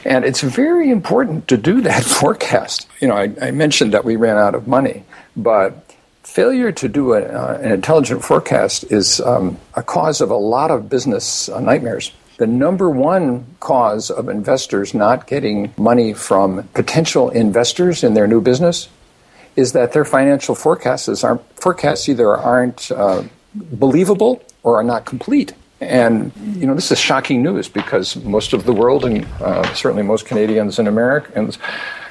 And 0.07 0.25
it's 0.25 0.41
very 0.41 0.91
important 0.91 1.47
to 1.49 1.59
do 1.59 1.83
that 1.83 2.03
forecast. 2.21 2.89
You 3.01 3.09
know, 3.09 3.17
I, 3.17 3.35
I 3.41 3.51
mentioned 3.51 3.93
that 3.93 4.05
we 4.05 4.17
ran 4.17 4.39
out 4.39 4.55
of 4.55 4.67
money, 4.67 5.05
but 5.37 5.95
failure 6.23 6.73
to 6.73 6.89
do 6.89 7.13
a, 7.13 7.21
uh, 7.21 7.59
an 7.61 7.71
intelligent 7.71 8.25
forecast 8.25 8.91
is 8.91 9.21
um, 9.21 9.59
a 9.75 9.83
cause 9.83 10.23
of 10.23 10.31
a 10.31 10.37
lot 10.37 10.71
of 10.71 10.89
business 10.89 11.51
uh, 11.51 11.61
nightmares. 11.61 12.13
The 12.38 12.47
number 12.47 12.90
one 12.90 13.47
cause 13.61 14.11
of 14.11 14.28
investors 14.28 14.93
not 14.93 15.26
getting 15.26 15.73
money 15.78 16.12
from 16.12 16.69
potential 16.75 17.31
investors 17.31 18.05
in 18.05 18.12
their 18.12 18.26
new 18.26 18.43
business 18.43 18.88
is 19.57 19.73
that 19.73 19.93
their 19.93 20.05
financial 20.05 20.55
forecasts 20.55 21.25
aren't 21.25 21.43
forecasts 21.59 22.09
either 22.11 22.37
aren't 22.37 22.90
uh, 22.90 23.23
believable 23.55 24.43
or 24.62 24.78
are 24.78 24.85
not 24.85 25.07
complete. 25.07 25.55
And 25.81 26.31
you 26.57 26.66
know 26.66 26.75
this 26.75 26.93
is 26.93 26.99
shocking 26.99 27.43
news 27.43 27.69
because 27.69 28.16
most 28.16 28.52
of 28.52 28.64
the 28.64 28.73
world 28.73 29.07
and 29.07 29.25
uh, 29.40 29.75
certainly 29.75 30.02
most 30.02 30.26
Canadians 30.26 30.78
and 30.78 30.88
Americans 30.88 31.59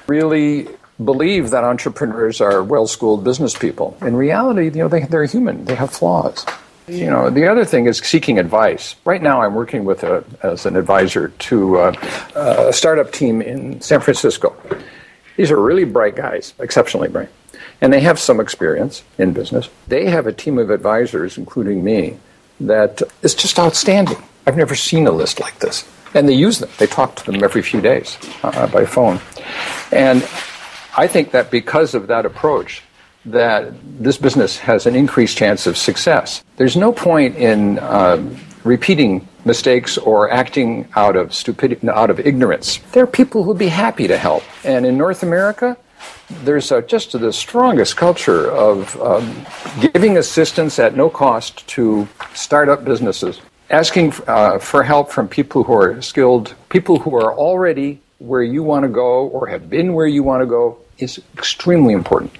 really 0.08 0.68
believe 1.04 1.52
that 1.52 1.64
entrepreneurs 1.64 2.42
are 2.42 2.64
well-schooled 2.64 3.24
business 3.24 3.56
people. 3.56 3.98
In 4.02 4.16
reality, 4.16 4.66
you 4.66 4.82
know 4.84 4.88
they, 4.88 5.02
they're 5.02 5.26
human; 5.26 5.66
they 5.66 5.76
have 5.76 5.92
flaws. 5.92 6.46
You 6.88 7.08
know, 7.08 7.32
the 7.32 7.48
other 7.48 7.66
thing 7.66 7.88
is 7.88 7.98
seeking 7.98 8.38
advice. 8.38 8.96
Right 9.06 9.22
now, 9.22 9.42
I'm 9.42 9.56
working 9.56 9.86
with 9.86 10.04
a, 10.04 10.24
as 10.44 10.68
an 10.68 10.76
advisor 10.76 11.30
to 11.30 11.78
uh, 11.80 11.94
a 12.36 12.74
startup 12.74 13.12
team 13.12 13.42
in 13.42 13.82
San 13.82 14.02
Francisco. 14.02 14.56
These 15.36 15.50
are 15.50 15.60
really 15.60 15.84
bright 15.84 16.16
guys, 16.16 16.54
exceptionally 16.60 17.08
bright, 17.08 17.30
and 17.82 17.92
they 17.92 18.02
have 18.02 18.20
some 18.20 18.40
experience 18.40 19.04
in 19.18 19.34
business. 19.34 19.68
They 19.88 20.06
have 20.06 20.28
a 20.28 20.32
team 20.32 20.60
of 20.60 20.70
advisors, 20.70 21.38
including 21.38 21.84
me, 21.84 22.18
that 22.60 23.02
is 23.22 23.34
just 23.34 23.58
outstanding. 23.60 24.22
I've 24.46 24.56
never 24.56 24.76
seen 24.76 25.08
a 25.08 25.12
list 25.12 25.40
like 25.40 25.60
this, 25.60 25.88
and 26.14 26.30
they 26.30 26.34
use 26.34 26.60
them. 26.60 26.70
They 26.78 26.88
talk 26.88 27.16
to 27.16 27.32
them 27.32 27.44
every 27.44 27.64
few 27.64 27.82
days 27.82 28.18
uh, 28.44 28.68
by 28.68 28.86
phone, 28.86 29.20
and 29.92 30.22
I 30.96 31.08
think 31.08 31.32
that 31.32 31.50
because 31.50 31.96
of 31.96 32.08
that 32.08 32.26
approach, 32.26 32.84
that 33.26 33.74
this 34.00 34.18
business 34.18 34.58
has 34.58 34.86
an 34.86 34.96
increased 34.96 35.38
chance 35.38 35.68
of 35.68 35.78
success. 35.78 36.44
There's 36.58 36.76
no 36.76 36.92
point 36.92 37.36
in 37.36 37.80
uh, 37.80 38.24
repeating 38.64 39.28
mistakes 39.46 39.98
or 39.98 40.32
acting 40.32 40.88
out 40.96 41.16
of 41.16 41.34
stupidity, 41.34 41.88
out 41.88 42.10
of 42.10 42.20
ignorance. 42.20 42.80
There 42.92 43.04
are 43.04 43.08
people 43.08 43.44
who'd 43.44 43.58
be 43.58 43.68
happy 43.68 44.08
to 44.08 44.18
help. 44.18 44.44
And 44.64 44.86
in 44.86 44.98
North 44.98 45.24
America, 45.24 45.78
there's 46.44 46.72
a, 46.72 46.82
just 46.82 47.12
the 47.12 47.32
strongest 47.32 47.96
culture 47.98 48.50
of 48.52 49.00
um, 49.02 49.46
giving 49.80 50.18
assistance 50.18 50.80
at 50.80 50.96
no 50.96 51.10
cost 51.10 51.68
to 51.68 52.08
startup 52.34 52.84
businesses, 52.84 53.42
asking 53.70 54.14
uh, 54.28 54.58
for 54.60 54.84
help 54.84 55.12
from 55.12 55.28
people 55.28 55.64
who 55.64 55.74
are 55.74 56.02
skilled, 56.02 56.56
people 56.70 57.00
who 57.00 57.16
are 57.16 57.34
already 57.34 58.02
where 58.18 58.44
you 58.44 58.64
want 58.64 58.84
to 58.84 58.90
go 58.90 59.28
or 59.28 59.48
have 59.48 59.70
been 59.70 59.94
where 59.94 60.08
you 60.08 60.24
want 60.24 60.42
to 60.42 60.46
go 60.46 60.78
is 60.98 61.22
extremely 61.38 61.94
important. 61.94 62.32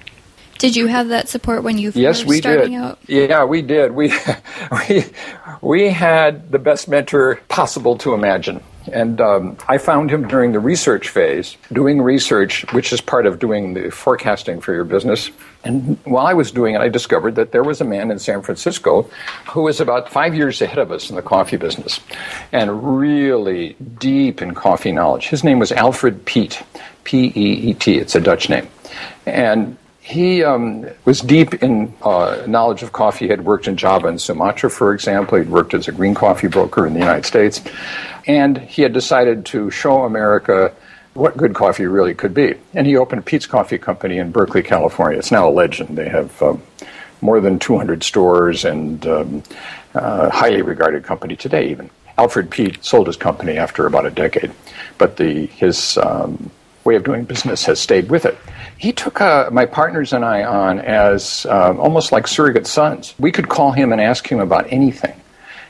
Did 0.58 0.76
you 0.76 0.86
have 0.86 1.08
that 1.08 1.28
support 1.28 1.62
when 1.62 1.78
you 1.78 1.92
yes, 1.94 2.24
were 2.24 2.30
we 2.30 2.38
starting 2.38 2.72
did. 2.72 2.80
out? 2.80 2.98
Yeah, 3.06 3.44
we 3.44 3.62
did. 3.62 3.92
We, 3.92 4.12
we, 4.88 5.04
we 5.60 5.88
had 5.90 6.50
the 6.50 6.58
best 6.58 6.88
mentor 6.88 7.40
possible 7.48 7.96
to 7.98 8.14
imagine. 8.14 8.62
And 8.92 9.20
um, 9.20 9.56
I 9.68 9.78
found 9.78 10.10
him 10.10 10.28
during 10.28 10.52
the 10.52 10.60
research 10.60 11.08
phase, 11.08 11.56
doing 11.72 12.00
research, 12.00 12.70
which 12.72 12.92
is 12.92 13.00
part 13.00 13.26
of 13.26 13.38
doing 13.38 13.74
the 13.74 13.90
forecasting 13.90 14.60
for 14.60 14.72
your 14.72 14.84
business. 14.84 15.30
And 15.64 15.98
while 16.04 16.26
I 16.26 16.34
was 16.34 16.52
doing 16.52 16.74
it, 16.74 16.80
I 16.80 16.88
discovered 16.88 17.34
that 17.34 17.52
there 17.52 17.64
was 17.64 17.80
a 17.80 17.84
man 17.84 18.10
in 18.10 18.18
San 18.18 18.42
Francisco 18.42 19.10
who 19.48 19.62
was 19.62 19.80
about 19.80 20.10
five 20.10 20.34
years 20.34 20.62
ahead 20.62 20.78
of 20.78 20.92
us 20.92 21.10
in 21.10 21.16
the 21.16 21.22
coffee 21.22 21.56
business 21.56 22.00
and 22.52 22.98
really 22.98 23.76
deep 23.98 24.40
in 24.40 24.54
coffee 24.54 24.92
knowledge. 24.92 25.28
His 25.28 25.42
name 25.42 25.58
was 25.58 25.72
Alfred 25.72 26.24
Peet, 26.24 26.62
P 27.04 27.32
E 27.34 27.70
E 27.70 27.74
T. 27.74 27.98
It's 27.98 28.14
a 28.14 28.20
Dutch 28.20 28.48
name. 28.48 28.68
And 29.26 29.76
he 30.06 30.44
um, 30.44 30.86
was 31.04 31.20
deep 31.20 31.64
in 31.64 31.92
uh, 32.00 32.44
knowledge 32.46 32.84
of 32.84 32.92
coffee. 32.92 33.24
He 33.24 33.28
had 33.28 33.44
worked 33.44 33.66
in 33.66 33.76
Java 33.76 34.06
and 34.06 34.20
Sumatra, 34.20 34.70
for 34.70 34.94
example. 34.94 35.36
He'd 35.36 35.48
worked 35.48 35.74
as 35.74 35.88
a 35.88 35.92
green 35.92 36.14
coffee 36.14 36.46
broker 36.46 36.86
in 36.86 36.92
the 36.92 37.00
United 37.00 37.26
States. 37.26 37.60
And 38.24 38.56
he 38.56 38.82
had 38.82 38.92
decided 38.92 39.44
to 39.46 39.68
show 39.72 40.04
America 40.04 40.72
what 41.14 41.36
good 41.36 41.56
coffee 41.56 41.86
really 41.86 42.14
could 42.14 42.34
be. 42.34 42.54
And 42.72 42.86
he 42.86 42.96
opened 42.96 43.26
Peet's 43.26 43.46
Coffee 43.46 43.78
Company 43.78 44.18
in 44.18 44.30
Berkeley, 44.30 44.62
California. 44.62 45.18
It's 45.18 45.32
now 45.32 45.48
a 45.48 45.50
legend. 45.50 45.98
They 45.98 46.08
have 46.08 46.40
um, 46.40 46.62
more 47.20 47.40
than 47.40 47.58
200 47.58 48.04
stores 48.04 48.64
and 48.64 49.04
um, 49.08 49.42
uh, 49.92 50.30
highly 50.30 50.62
regarded 50.62 51.02
company 51.02 51.34
today, 51.34 51.68
even. 51.70 51.90
Alfred 52.16 52.48
Peet 52.48 52.84
sold 52.84 53.08
his 53.08 53.16
company 53.16 53.58
after 53.58 53.86
about 53.86 54.06
a 54.06 54.10
decade, 54.12 54.52
but 54.98 55.16
the, 55.16 55.46
his 55.46 55.98
um, 55.98 56.52
way 56.86 56.96
of 56.96 57.04
doing 57.04 57.24
business 57.24 57.64
has 57.66 57.80
stayed 57.80 58.08
with 58.08 58.24
it. 58.24 58.38
He 58.78 58.92
took 58.92 59.20
uh, 59.20 59.50
my 59.50 59.66
partners 59.66 60.12
and 60.12 60.24
I 60.24 60.44
on 60.44 60.78
as 60.78 61.44
uh, 61.46 61.76
almost 61.76 62.12
like 62.12 62.26
surrogate 62.26 62.66
sons. 62.66 63.14
We 63.18 63.32
could 63.32 63.48
call 63.48 63.72
him 63.72 63.92
and 63.92 64.00
ask 64.00 64.26
him 64.30 64.38
about 64.38 64.72
anything. 64.72 65.20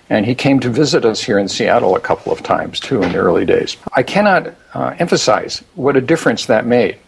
And 0.09 0.25
he 0.25 0.35
came 0.35 0.61
to 0.61 0.71
visit 0.71 1.05
us 1.05 1.23
here 1.23 1.39
in 1.39 1.49
Seattle 1.49 1.97
a 1.97 2.01
couple 2.01 2.33
of 2.33 2.43
times, 2.43 2.79
too, 2.79 3.03
in 3.03 3.11
the 3.11 3.19
early 3.19 3.45
days. 3.45 3.77
I 3.95 4.05
cannot 4.05 4.55
uh, 4.73 4.95
emphasize 4.99 5.65
what 5.75 5.97
a 5.97 6.01
difference 6.01 6.47
that 6.47 6.65
made. 6.65 6.99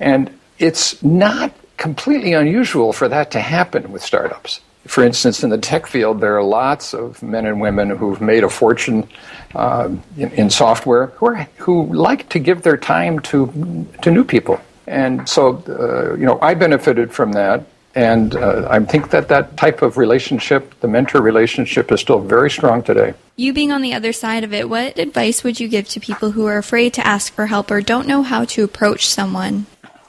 And 0.00 0.38
it's 0.58 1.02
not 1.02 1.52
completely 1.76 2.32
unusual 2.32 2.92
for 2.92 3.08
that 3.08 3.30
to 3.32 3.40
happen 3.40 3.92
with 3.92 4.02
startups. 4.02 4.60
For 4.86 5.04
instance, 5.04 5.44
in 5.44 5.50
the 5.50 5.58
tech 5.58 5.86
field, 5.86 6.20
there 6.20 6.36
are 6.36 6.42
lots 6.42 6.92
of 6.92 7.22
men 7.22 7.46
and 7.46 7.60
women 7.60 7.90
who've 7.90 8.20
made 8.20 8.42
a 8.42 8.48
fortune 8.48 9.08
uh, 9.54 9.90
in, 10.16 10.30
in, 10.32 10.50
software 10.50 11.06
who, 11.06 11.26
are, 11.26 11.48
who 11.58 11.92
like 11.92 12.28
to 12.30 12.38
give 12.38 12.62
their 12.62 12.76
time 12.76 13.20
to, 13.20 13.86
to 14.02 14.10
new 14.10 14.24
people. 14.24 14.60
And 14.86 15.28
so, 15.28 15.62
uh, 15.68 16.16
you 16.16 16.26
know, 16.26 16.38
I 16.42 16.54
benefited 16.54 17.12
from 17.12 17.32
that. 17.32 17.64
And 17.94 18.34
uh, 18.34 18.66
I 18.70 18.80
think 18.80 19.10
that 19.10 19.28
that 19.28 19.56
type 19.56 19.82
of 19.82 19.98
relationship, 19.98 20.80
the 20.80 20.88
mentor 20.88 21.20
relationship, 21.20 21.92
is 21.92 22.00
still 22.00 22.20
very 22.20 22.50
strong 22.50 22.82
today. 22.82 23.12
You 23.36 23.52
being 23.52 23.70
on 23.70 23.82
the 23.82 23.92
other 23.92 24.12
side 24.12 24.44
of 24.44 24.54
it, 24.54 24.68
what 24.68 24.98
advice 24.98 25.44
would 25.44 25.60
you 25.60 25.68
give 25.68 25.88
to 25.90 26.00
people 26.00 26.30
who 26.30 26.46
are 26.46 26.56
afraid 26.56 26.94
to 26.94 27.06
ask 27.06 27.32
for 27.32 27.46
help 27.46 27.70
or 27.70 27.82
don't 27.82 28.08
know 28.08 28.22
how 28.22 28.46
to 28.46 28.64
approach 28.64 29.06
someone? 29.06 29.66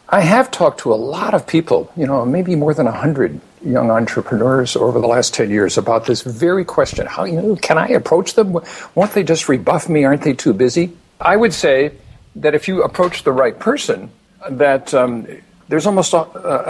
I 0.08 0.22
have 0.22 0.50
talked 0.50 0.80
to 0.82 0.94
a 0.94 0.96
lot 0.96 1.34
of 1.34 1.46
people, 1.46 1.92
you 1.98 2.08
know, 2.08 2.26
maybe 2.26 2.56
more 2.56 2.74
than 2.74 2.88
a 2.88 2.92
100 2.92 3.42
young 3.66 3.90
entrepreneurs 3.92 4.76
over 4.76 5.00
the 5.00 5.08
last 5.08 5.34
10 5.34 5.50
years 5.50 5.78
about 5.78 6.06
this 6.06 6.22
very 6.22 6.66
question. 6.66 7.06
How, 7.06 7.24
you 7.24 7.42
know, 7.42 7.56
can 7.56 7.78
I 7.78 7.88
approach 7.90 8.34
them? 8.34 8.58
Won't 8.96 9.14
they 9.14 9.24
just 9.24 9.50
rebuff 9.50 9.90
me? 9.90 10.04
Aren't 10.04 10.22
they 10.22 10.34
too 10.34 10.54
busy? 10.54 10.92
I 11.20 11.36
would 11.36 11.54
say 11.54 11.94
that 12.36 12.56
if 12.56 12.68
you 12.68 12.84
approach 12.84 13.24
the 13.24 13.32
right 13.32 13.58
person, 13.58 14.12
that 14.50 14.94
um, 14.94 15.28
there's 15.70 15.86
almost 15.86 16.14
a, 16.14 16.22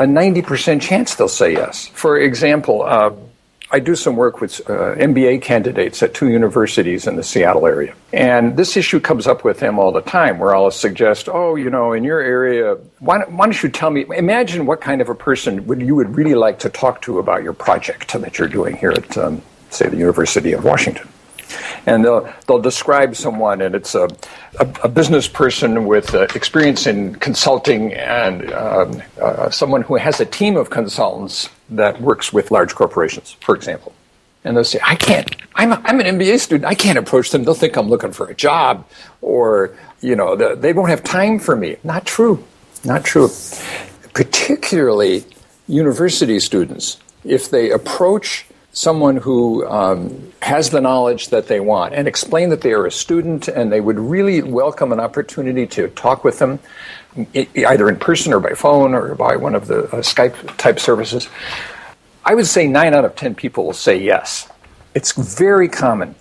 a, 0.03 0.05
90% 0.05 0.81
chance 0.81 1.15
they'll 1.15 1.27
say 1.27 1.53
yes. 1.53 1.87
For 1.87 2.19
example, 2.19 2.83
uh, 2.83 3.11
I 3.73 3.79
do 3.79 3.95
some 3.95 4.15
work 4.15 4.39
with 4.39 4.61
uh, 4.69 4.93
MBA 4.97 5.41
candidates 5.41 6.03
at 6.03 6.13
two 6.13 6.29
universities 6.29 7.07
in 7.07 7.15
the 7.15 7.23
Seattle 7.23 7.65
area. 7.65 7.95
And 8.13 8.55
this 8.55 8.77
issue 8.77 8.99
comes 8.99 9.25
up 9.25 9.43
with 9.43 9.59
them 9.61 9.79
all 9.79 9.91
the 9.91 10.03
time 10.03 10.37
where 10.37 10.55
I'll 10.55 10.69
suggest, 10.69 11.27
oh, 11.27 11.55
you 11.55 11.71
know, 11.71 11.91
in 11.91 12.03
your 12.03 12.21
area, 12.21 12.75
why, 12.99 13.23
why 13.23 13.47
don't 13.47 13.63
you 13.63 13.69
tell 13.69 13.89
me, 13.89 14.05
imagine 14.15 14.67
what 14.67 14.79
kind 14.79 15.01
of 15.01 15.09
a 15.09 15.15
person 15.15 15.65
would 15.65 15.81
you 15.81 15.95
would 15.95 16.15
really 16.15 16.35
like 16.35 16.59
to 16.59 16.69
talk 16.69 17.01
to 17.01 17.17
about 17.17 17.41
your 17.41 17.53
project 17.53 18.13
that 18.13 18.37
you're 18.37 18.47
doing 18.47 18.77
here 18.77 18.91
at, 18.91 19.17
um, 19.17 19.41
say, 19.71 19.89
the 19.89 19.97
University 19.97 20.53
of 20.53 20.63
Washington 20.63 21.09
and 21.85 22.03
they'll 22.03 22.31
they'll 22.47 22.61
describe 22.61 23.15
someone, 23.15 23.61
and 23.61 23.75
it's 23.75 23.95
a 23.95 24.07
a, 24.59 24.73
a 24.83 24.89
business 24.89 25.27
person 25.27 25.85
with 25.85 26.13
uh, 26.13 26.21
experience 26.35 26.87
in 26.87 27.15
consulting 27.15 27.93
and 27.93 28.51
um, 28.53 29.01
uh, 29.21 29.49
someone 29.49 29.81
who 29.81 29.95
has 29.95 30.19
a 30.19 30.25
team 30.25 30.55
of 30.55 30.69
consultants 30.69 31.49
that 31.75 32.01
works 32.01 32.31
with 32.33 32.51
large 32.51 32.75
corporations, 32.75 33.35
for 33.41 33.55
example. 33.55 33.93
And 34.43 34.57
they'll 34.57 34.63
say, 34.63 34.79
"I 34.83 34.95
can't. 34.95 35.35
I'm 35.55 35.71
a, 35.71 35.81
I'm 35.85 35.99
an 35.99 36.17
MBA 36.17 36.39
student. 36.39 36.65
I 36.65 36.75
can't 36.75 36.97
approach 36.97 37.31
them. 37.31 37.43
They'll 37.43 37.53
think 37.53 37.77
I'm 37.77 37.89
looking 37.89 38.11
for 38.11 38.27
a 38.27 38.35
job, 38.35 38.85
or 39.21 39.75
you 40.01 40.15
know, 40.15 40.35
the, 40.35 40.55
they 40.55 40.73
won't 40.73 40.89
have 40.89 41.03
time 41.03 41.39
for 41.39 41.55
me. 41.55 41.77
Not 41.83 42.05
true. 42.05 42.43
Not 42.83 43.05
true. 43.05 43.29
Particularly 44.13 45.25
university 45.67 46.39
students, 46.39 46.97
if 47.23 47.49
they 47.49 47.71
approach 47.71 48.45
someone 48.73 49.17
who 49.17 49.65
um, 49.67 50.33
has 50.41 50.71
the 50.71 50.81
knowledge 50.81 51.29
that 51.29 51.47
they 51.47 51.59
want 51.59 51.93
and 51.93 52.07
explain 52.07 52.49
that 52.49 52.61
they 52.61 52.73
are 52.73 52.85
a 52.85 52.91
student 52.91 53.47
and 53.47 53.71
they 53.71 53.79
would 53.79 53.99
really 53.99 54.41
welcome 54.41 54.91
an 54.91 54.99
opportunity 54.99 55.65
to 55.67 55.87
talk 55.89 56.23
with 56.23 56.39
them 56.39 56.59
either 57.35 57.89
in 57.89 57.97
person 57.97 58.33
or 58.33 58.39
by 58.39 58.53
phone 58.53 58.93
or 58.93 59.15
by 59.15 59.35
one 59.35 59.55
of 59.55 59.67
the 59.67 59.83
uh, 59.85 60.01
Skype 60.01 60.57
type 60.57 60.79
services, 60.79 61.29
I 62.25 62.35
would 62.35 62.47
say 62.47 62.67
nine 62.67 62.93
out 62.93 63.05
of 63.05 63.15
ten 63.15 63.35
people 63.35 63.65
will 63.65 63.73
say 63.73 63.97
yes. 63.97 64.49
It's 64.95 65.11
very 65.11 65.67
common. 65.67 66.15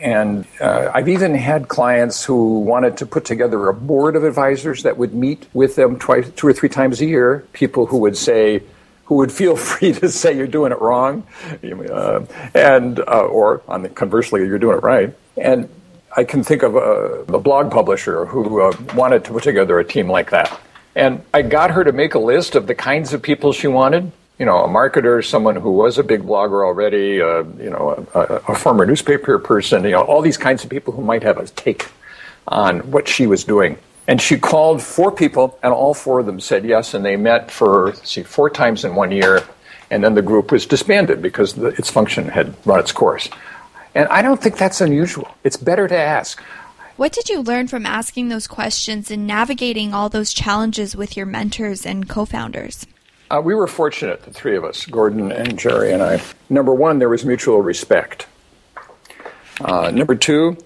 And 0.00 0.46
uh, 0.60 0.92
I've 0.94 1.08
even 1.08 1.34
had 1.34 1.66
clients 1.68 2.24
who 2.24 2.60
wanted 2.60 2.96
to 2.98 3.06
put 3.06 3.24
together 3.24 3.68
a 3.68 3.74
board 3.74 4.14
of 4.14 4.22
advisors 4.22 4.84
that 4.84 4.96
would 4.96 5.12
meet 5.12 5.46
with 5.52 5.74
them 5.74 5.98
twice, 5.98 6.30
two 6.36 6.46
or 6.46 6.52
three 6.52 6.68
times 6.68 7.00
a 7.00 7.06
year. 7.06 7.44
People 7.52 7.86
who 7.86 7.98
would 7.98 8.16
say, 8.16 8.62
who 9.08 9.16
would 9.16 9.32
feel 9.32 9.56
free 9.70 9.92
to 9.92 10.08
say 10.08 10.36
you're 10.36 10.46
doing 10.46 10.70
it 10.70 10.80
wrong, 10.80 11.26
uh, 11.90 12.24
and 12.54 13.00
uh, 13.00 13.22
or 13.22 13.62
on 13.66 13.82
the, 13.82 13.88
conversely 13.88 14.46
you're 14.46 14.58
doing 14.58 14.76
it 14.76 14.82
right. 14.82 15.14
And 15.36 15.68
I 16.14 16.24
can 16.24 16.44
think 16.44 16.62
of 16.62 16.76
a, 16.76 17.24
a 17.32 17.40
blog 17.40 17.70
publisher 17.70 18.26
who 18.26 18.60
uh, 18.60 18.76
wanted 18.94 19.24
to 19.24 19.32
put 19.32 19.42
together 19.42 19.78
a 19.78 19.84
team 19.84 20.10
like 20.10 20.30
that. 20.30 20.60
And 20.94 21.22
I 21.32 21.42
got 21.42 21.70
her 21.70 21.84
to 21.84 21.92
make 21.92 22.14
a 22.14 22.18
list 22.18 22.54
of 22.54 22.66
the 22.66 22.74
kinds 22.74 23.12
of 23.12 23.22
people 23.22 23.52
she 23.52 23.66
wanted. 23.66 24.10
You 24.38 24.46
know, 24.46 24.64
a 24.64 24.68
marketer, 24.68 25.24
someone 25.24 25.56
who 25.56 25.70
was 25.70 25.98
a 25.98 26.04
big 26.04 26.22
blogger 26.22 26.64
already, 26.64 27.20
uh, 27.20 27.44
you 27.58 27.70
know, 27.70 28.06
a, 28.14 28.20
a, 28.20 28.54
former 28.54 28.86
newspaper 28.86 29.38
person, 29.38 29.82
you 29.84 29.90
know, 29.90 30.02
all 30.02 30.22
these 30.22 30.36
kinds 30.36 30.62
of 30.62 30.70
people 30.70 30.92
who 30.92 31.02
might 31.02 31.24
have 31.24 31.38
a 31.38 31.46
take 31.46 31.88
on 32.46 32.90
what 32.90 33.08
she 33.08 33.26
was 33.26 33.42
doing. 33.42 33.78
And 34.08 34.22
she 34.22 34.38
called 34.38 34.82
four 34.82 35.12
people, 35.12 35.58
and 35.62 35.72
all 35.72 35.92
four 35.92 36.18
of 36.18 36.26
them 36.26 36.40
said 36.40 36.64
yes, 36.64 36.94
and 36.94 37.04
they 37.04 37.16
met 37.16 37.50
for, 37.50 37.92
see, 38.02 38.22
four 38.22 38.48
times 38.48 38.82
in 38.82 38.94
one 38.94 39.12
year, 39.12 39.44
and 39.90 40.02
then 40.02 40.14
the 40.14 40.22
group 40.22 40.50
was 40.50 40.64
disbanded 40.64 41.20
because 41.20 41.52
the, 41.52 41.66
its 41.66 41.90
function 41.90 42.26
had 42.26 42.54
run 42.66 42.80
its 42.80 42.90
course. 42.90 43.28
And 43.94 44.08
I 44.08 44.22
don't 44.22 44.40
think 44.40 44.56
that's 44.56 44.80
unusual. 44.80 45.28
It's 45.44 45.58
better 45.58 45.86
to 45.86 45.96
ask. 45.96 46.42
What 46.96 47.12
did 47.12 47.28
you 47.28 47.42
learn 47.42 47.68
from 47.68 47.84
asking 47.84 48.28
those 48.28 48.46
questions 48.46 49.10
and 49.10 49.26
navigating 49.26 49.92
all 49.92 50.08
those 50.08 50.32
challenges 50.32 50.96
with 50.96 51.14
your 51.14 51.26
mentors 51.26 51.84
and 51.84 52.08
co 52.08 52.24
founders? 52.24 52.86
Uh, 53.30 53.42
we 53.44 53.54
were 53.54 53.66
fortunate, 53.66 54.22
the 54.22 54.32
three 54.32 54.56
of 54.56 54.64
us, 54.64 54.86
Gordon 54.86 55.30
and 55.30 55.58
Jerry 55.58 55.92
and 55.92 56.02
I. 56.02 56.22
Number 56.48 56.72
one, 56.72 56.98
there 56.98 57.10
was 57.10 57.26
mutual 57.26 57.60
respect. 57.60 58.26
Uh, 59.60 59.90
number 59.90 60.14
two, 60.14 60.56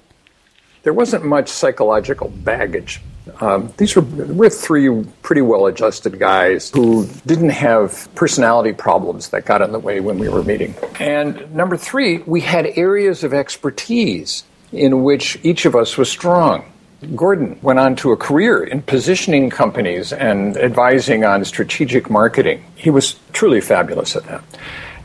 there 0.84 0.92
wasn't 0.92 1.24
much 1.24 1.48
psychological 1.48 2.28
baggage. 2.28 3.00
Um, 3.40 3.72
these 3.76 3.94
were 3.94 4.02
we're 4.02 4.50
three 4.50 5.04
pretty 5.22 5.42
well-adjusted 5.42 6.18
guys 6.18 6.70
who 6.70 7.06
didn't 7.26 7.50
have 7.50 8.08
personality 8.14 8.72
problems 8.72 9.28
that 9.28 9.44
got 9.44 9.62
in 9.62 9.72
the 9.72 9.78
way 9.78 10.00
when 10.00 10.18
we 10.18 10.28
were 10.28 10.42
meeting. 10.42 10.74
And 10.98 11.54
number 11.54 11.76
three, 11.76 12.18
we 12.18 12.40
had 12.40 12.66
areas 12.66 13.22
of 13.22 13.32
expertise 13.32 14.44
in 14.72 15.04
which 15.04 15.38
each 15.42 15.66
of 15.66 15.76
us 15.76 15.96
was 15.96 16.10
strong. 16.10 16.64
Gordon 17.16 17.58
went 17.62 17.78
on 17.78 17.96
to 17.96 18.12
a 18.12 18.16
career 18.16 18.62
in 18.62 18.82
positioning 18.82 19.50
companies 19.50 20.12
and 20.12 20.56
advising 20.56 21.24
on 21.24 21.44
strategic 21.44 22.08
marketing. 22.08 22.64
He 22.76 22.90
was 22.90 23.16
truly 23.32 23.60
fabulous 23.60 24.14
at 24.14 24.24
that. 24.24 24.44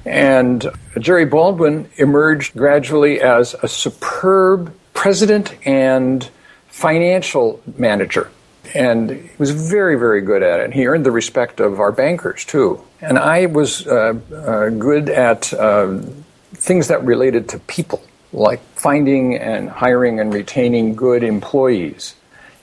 And 0.06 0.68
Jerry 1.00 1.26
Baldwin 1.26 1.90
emerged 1.98 2.56
gradually 2.56 3.20
as 3.20 3.56
a 3.62 3.68
superb 3.68 4.74
president 4.94 5.56
and 5.66 6.30
financial 6.78 7.60
manager. 7.76 8.30
And 8.76 9.10
he 9.10 9.32
was 9.40 9.50
very, 9.50 9.98
very 9.98 10.22
good 10.22 10.44
at 10.44 10.60
it. 10.60 10.74
He 10.74 10.86
earned 10.86 11.08
the 11.08 11.12
respect 11.12 11.60
of 11.60 11.80
our 11.80 11.92
bankers, 11.92 12.46
too. 12.46 12.84
And 13.02 13.18
I 13.18 13.48
was 13.48 13.88
uh, 13.88 14.14
uh, 14.32 14.70
good 14.70 15.10
at 15.10 15.52
uh, 15.54 16.02
things 16.54 16.88
that 16.90 17.04
related 17.04 17.50
to 17.50 17.60
people, 17.60 18.04
like 18.32 18.62
finding 18.76 19.36
and 19.38 19.70
hiring 19.70 20.20
and 20.20 20.32
retaining 20.32 20.96
good 20.96 21.24
employees 21.24 22.14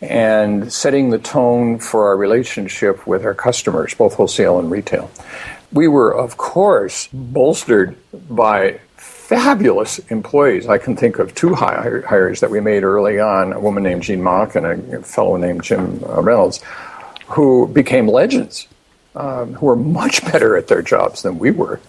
and 0.00 0.72
setting 0.72 1.10
the 1.10 1.18
tone 1.18 1.80
for 1.80 2.06
our 2.06 2.16
relationship 2.16 3.08
with 3.08 3.24
our 3.24 3.34
customers, 3.34 3.94
both 3.94 4.14
wholesale 4.14 4.60
and 4.60 4.70
retail. 4.70 5.10
We 5.72 5.88
were, 5.88 6.14
of 6.14 6.36
course, 6.36 7.08
bolstered 7.12 7.96
by 8.30 8.78
fabulous 9.34 9.98
employees. 10.10 10.68
I 10.68 10.78
can 10.78 10.96
think 10.96 11.18
of 11.18 11.34
two 11.34 11.54
hires 11.54 12.40
that 12.40 12.50
we 12.50 12.60
made 12.60 12.84
early 12.84 13.18
on 13.18 13.52
a 13.52 13.58
woman 13.58 13.82
named 13.82 14.02
Jean 14.04 14.22
Mock 14.22 14.54
and 14.54 14.64
a 14.64 15.02
fellow 15.02 15.36
named 15.36 15.64
Jim 15.64 16.02
uh, 16.04 16.22
Reynolds, 16.22 16.62
who 17.26 17.66
became 17.66 18.06
legends, 18.06 18.68
um, 19.16 19.54
who 19.54 19.66
were 19.66 19.76
much 19.76 20.24
better 20.24 20.56
at 20.56 20.68
their 20.68 20.82
jobs 20.82 21.22
than 21.22 21.40
we 21.40 21.50
were, 21.50 21.80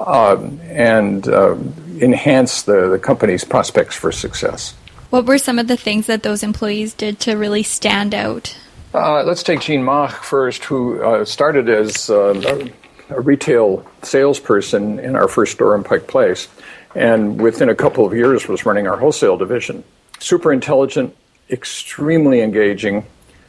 um, 0.00 0.60
and 0.64 1.26
uh, 1.26 1.56
enhanced 1.98 2.66
the, 2.66 2.88
the 2.88 2.98
company's 2.98 3.42
prospects 3.44 3.96
for 3.96 4.12
success. 4.12 4.74
What 5.10 5.26
were 5.26 5.38
some 5.38 5.58
of 5.58 5.66
the 5.66 5.76
things 5.76 6.06
that 6.06 6.22
those 6.22 6.44
employees 6.44 6.94
did 6.94 7.18
to 7.20 7.34
really 7.36 7.64
stand 7.64 8.14
out? 8.14 8.56
Uh, 8.92 9.24
let's 9.24 9.42
take 9.42 9.60
Jean 9.60 9.82
Mock 9.82 10.22
first, 10.22 10.64
who 10.64 11.02
uh, 11.02 11.24
started 11.24 11.68
as 11.68 12.08
uh, 12.08 12.68
a 13.10 13.20
retail 13.20 13.84
salesperson 14.02 15.00
in 15.00 15.16
our 15.16 15.26
first 15.26 15.52
store 15.52 15.74
in 15.74 15.82
Pike 15.82 16.06
Place, 16.06 16.46
and 16.94 17.40
within 17.40 17.68
a 17.68 17.74
couple 17.74 18.06
of 18.06 18.14
years 18.14 18.48
was 18.48 18.64
running 18.64 18.86
our 18.86 18.96
wholesale 18.96 19.36
division. 19.36 19.84
Super 20.20 20.52
intelligent, 20.52 21.14
extremely 21.50 22.40
engaging, 22.40 23.04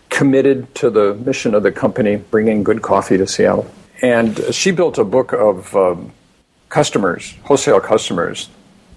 committed 0.10 0.74
to 0.76 0.90
the 0.90 1.14
mission 1.14 1.54
of 1.54 1.64
the 1.64 1.72
company, 1.72 2.16
bringing 2.16 2.64
good 2.64 2.82
coffee 2.82 3.18
to 3.18 3.28
Seattle. 3.28 3.70
And 4.02 4.40
she 4.54 4.72
built 4.72 4.98
a 4.98 5.04
book 5.04 5.34
of 5.34 5.76
um, 5.76 6.12
customers, 6.70 7.36
wholesale 7.44 7.80
customers, 7.80 8.50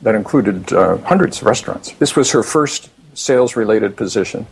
that 0.02 0.14
included 0.14 0.72
uh, 0.72 0.98
hundreds 0.98 1.40
of 1.40 1.46
restaurants. 1.46 1.92
This 1.92 2.14
was 2.16 2.30
her 2.30 2.42
first 2.42 2.90
sales 3.14 3.56
related 3.56 3.96
position. 3.96 4.46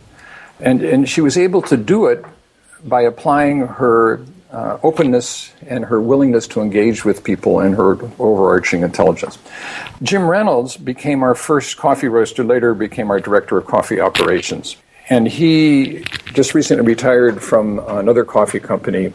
And, 0.59 0.81
and 0.81 1.07
she 1.07 1.21
was 1.21 1.37
able 1.37 1.61
to 1.63 1.77
do 1.77 2.07
it 2.07 2.25
by 2.83 3.01
applying 3.01 3.59
her 3.59 4.25
uh, 4.51 4.77
openness 4.83 5.51
and 5.67 5.85
her 5.85 6.01
willingness 6.01 6.47
to 6.47 6.61
engage 6.61 7.03
with 7.03 7.23
people 7.23 7.59
and 7.59 7.75
her 7.75 7.97
overarching 8.19 8.81
intelligence. 8.83 9.37
Jim 10.01 10.25
Reynolds 10.25 10.77
became 10.77 11.23
our 11.23 11.35
first 11.35 11.77
coffee 11.77 12.07
roaster, 12.07 12.43
later 12.43 12.73
became 12.73 13.11
our 13.11 13.19
director 13.19 13.57
of 13.57 13.65
coffee 13.65 13.99
operations. 13.99 14.77
And 15.09 15.27
he 15.27 16.03
just 16.33 16.53
recently 16.53 16.85
retired 16.85 17.41
from 17.41 17.79
another 17.79 18.25
coffee 18.25 18.59
company 18.59 19.13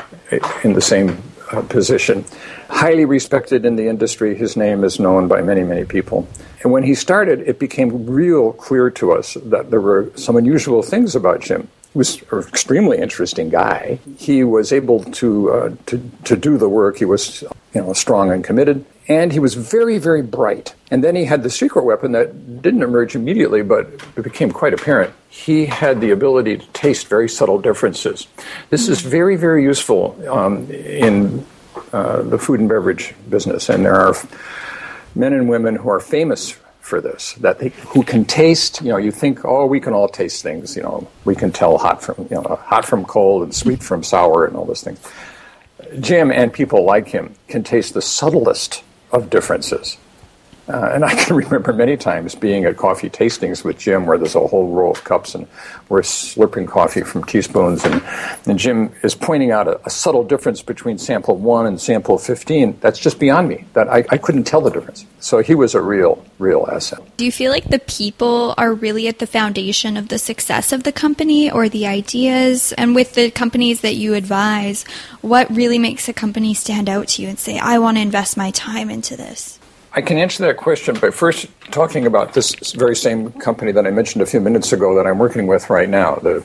in 0.64 0.72
the 0.72 0.80
same 0.80 1.22
uh, 1.50 1.62
position. 1.62 2.24
Highly 2.68 3.04
respected 3.04 3.66
in 3.66 3.76
the 3.76 3.88
industry, 3.88 4.34
his 4.34 4.56
name 4.56 4.84
is 4.84 4.98
known 4.98 5.28
by 5.28 5.42
many, 5.42 5.62
many 5.62 5.84
people. 5.84 6.26
And 6.62 6.72
when 6.72 6.82
he 6.82 6.94
started, 6.94 7.40
it 7.40 7.58
became 7.58 8.06
real 8.06 8.52
clear 8.54 8.90
to 8.92 9.12
us 9.12 9.34
that 9.44 9.70
there 9.70 9.80
were 9.80 10.10
some 10.14 10.36
unusual 10.36 10.82
things 10.82 11.14
about 11.14 11.40
Jim 11.40 11.68
was 11.94 12.22
an 12.30 12.40
extremely 12.40 12.98
interesting 12.98 13.48
guy. 13.48 13.98
He 14.18 14.44
was 14.44 14.72
able 14.72 15.04
to, 15.04 15.50
uh, 15.50 15.74
to, 15.86 16.10
to 16.24 16.36
do 16.36 16.56
the 16.56 16.68
work. 16.68 16.98
He 16.98 17.04
was 17.04 17.42
you 17.74 17.80
know, 17.80 17.92
strong 17.92 18.30
and 18.30 18.42
committed. 18.42 18.84
And 19.08 19.32
he 19.32 19.38
was 19.38 19.54
very, 19.54 19.98
very 19.98 20.22
bright. 20.22 20.74
And 20.90 21.02
then 21.02 21.16
he 21.16 21.24
had 21.24 21.42
the 21.42 21.50
secret 21.50 21.84
weapon 21.84 22.12
that 22.12 22.62
didn't 22.62 22.82
emerge 22.82 23.14
immediately, 23.14 23.62
but 23.62 23.88
it 24.16 24.22
became 24.22 24.50
quite 24.52 24.72
apparent. 24.72 25.12
He 25.28 25.66
had 25.66 26.00
the 26.00 26.10
ability 26.10 26.58
to 26.58 26.66
taste 26.68 27.08
very 27.08 27.28
subtle 27.28 27.58
differences. 27.60 28.26
This 28.70 28.88
is 28.88 29.00
very, 29.00 29.36
very 29.36 29.64
useful 29.64 30.16
um, 30.30 30.70
in 30.70 31.44
uh, 31.92 32.22
the 32.22 32.38
food 32.38 32.60
and 32.60 32.68
beverage 32.68 33.14
business. 33.28 33.68
And 33.68 33.84
there 33.84 33.96
are 33.96 34.14
men 35.14 35.32
and 35.32 35.48
women 35.48 35.76
who 35.76 35.90
are 35.90 36.00
famous 36.00 36.56
for 36.82 37.00
this 37.00 37.34
that 37.34 37.60
they, 37.60 37.68
who 37.68 38.02
can 38.02 38.24
taste 38.24 38.82
you 38.82 38.88
know 38.88 38.96
you 38.96 39.12
think 39.12 39.44
oh 39.44 39.64
we 39.64 39.78
can 39.78 39.94
all 39.94 40.08
taste 40.08 40.42
things 40.42 40.76
you 40.76 40.82
know 40.82 41.08
we 41.24 41.34
can 41.34 41.52
tell 41.52 41.78
hot 41.78 42.02
from 42.02 42.16
you 42.28 42.36
know 42.36 42.58
hot 42.64 42.84
from 42.84 43.04
cold 43.04 43.44
and 43.44 43.54
sweet 43.54 43.82
from 43.82 44.02
sour 44.02 44.44
and 44.44 44.56
all 44.56 44.64
those 44.66 44.82
things. 44.82 45.00
Jim 46.00 46.30
and 46.32 46.52
people 46.52 46.84
like 46.84 47.08
him 47.08 47.34
can 47.48 47.62
taste 47.62 47.94
the 47.94 48.02
subtlest 48.02 48.82
of 49.12 49.30
differences 49.30 49.96
uh, 50.68 50.90
and 50.92 51.04
I 51.04 51.14
can 51.24 51.36
remember 51.36 51.72
many 51.72 51.96
times 51.96 52.34
being 52.34 52.64
at 52.64 52.76
coffee 52.76 53.10
tastings 53.10 53.64
with 53.64 53.78
Jim 53.78 54.06
where 54.06 54.18
there's 54.18 54.34
a 54.34 54.46
whole 54.46 54.68
row 54.68 54.90
of 54.90 55.04
cups 55.04 55.34
and 55.34 55.46
we're 55.88 56.00
slurping 56.00 56.68
coffee 56.68 57.02
from 57.02 57.24
teaspoons. 57.24 57.84
And, 57.84 58.02
and 58.46 58.58
Jim 58.58 58.92
is 59.02 59.14
pointing 59.14 59.50
out 59.50 59.68
a, 59.68 59.84
a, 59.84 59.90
subtle 59.90 60.24
difference 60.24 60.62
between 60.62 60.98
sample 60.98 61.36
1 61.36 61.66
and 61.66 61.80
sample 61.80 62.18
15 62.18 62.78
that's 62.80 62.98
just 62.98 63.18
beyond 63.18 63.48
me. 63.48 63.64
That 63.74 63.88
I, 63.88 64.04
I 64.08 64.18
couldn't 64.18 64.44
tell 64.44 64.60
the 64.60 64.70
difference. 64.70 65.04
So 65.20 65.40
he 65.40 65.54
was 65.54 65.74
a 65.74 65.80
real 65.80 66.24
real 66.38 66.68
asset. 66.70 67.00
Do 67.16 67.24
you 67.24 67.32
feel 67.32 67.52
like 67.52 67.68
the 67.68 67.78
people 67.78 68.54
are 68.56 68.72
really 68.72 69.06
at 69.08 69.18
the 69.18 69.26
foundation 69.26 69.96
of 69.96 70.08
the 70.08 70.18
success 70.18 70.72
of 70.72 70.84
the 70.84 70.92
company 70.92 71.50
or 71.50 71.68
the 71.68 71.86
ideas? 71.86 72.72
And 72.72 72.94
with 72.94 73.14
the 73.14 73.30
companies 73.30 73.82
that 73.82 73.94
you 73.94 74.14
advise 74.14 74.84
what 75.20 75.50
really 75.54 75.78
makes 75.78 76.08
a 76.08 76.12
company 76.12 76.54
stand 76.54 76.88
out 76.88 77.08
to 77.08 77.22
you 77.22 77.28
and 77.28 77.38
say 77.38 77.58
I 77.58 77.78
want 77.78 77.96
to 77.96 78.02
invest 78.02 78.36
my 78.36 78.50
time 78.50 78.90
into 78.90 79.16
this 79.16 79.58
I 79.94 80.00
can 80.00 80.16
answer 80.16 80.46
that 80.46 80.56
question 80.56 80.98
by 80.98 81.10
first 81.10 81.48
talking 81.70 82.06
about 82.06 82.32
this 82.32 82.72
very 82.72 82.96
same 82.96 83.30
company 83.32 83.72
that 83.72 83.86
I 83.86 83.90
mentioned 83.90 84.22
a 84.22 84.26
few 84.26 84.40
minutes 84.40 84.72
ago 84.72 84.94
that 84.96 85.06
I'm 85.06 85.18
working 85.18 85.46
with 85.46 85.68
right 85.68 85.88
now, 85.88 86.14
the, 86.14 86.38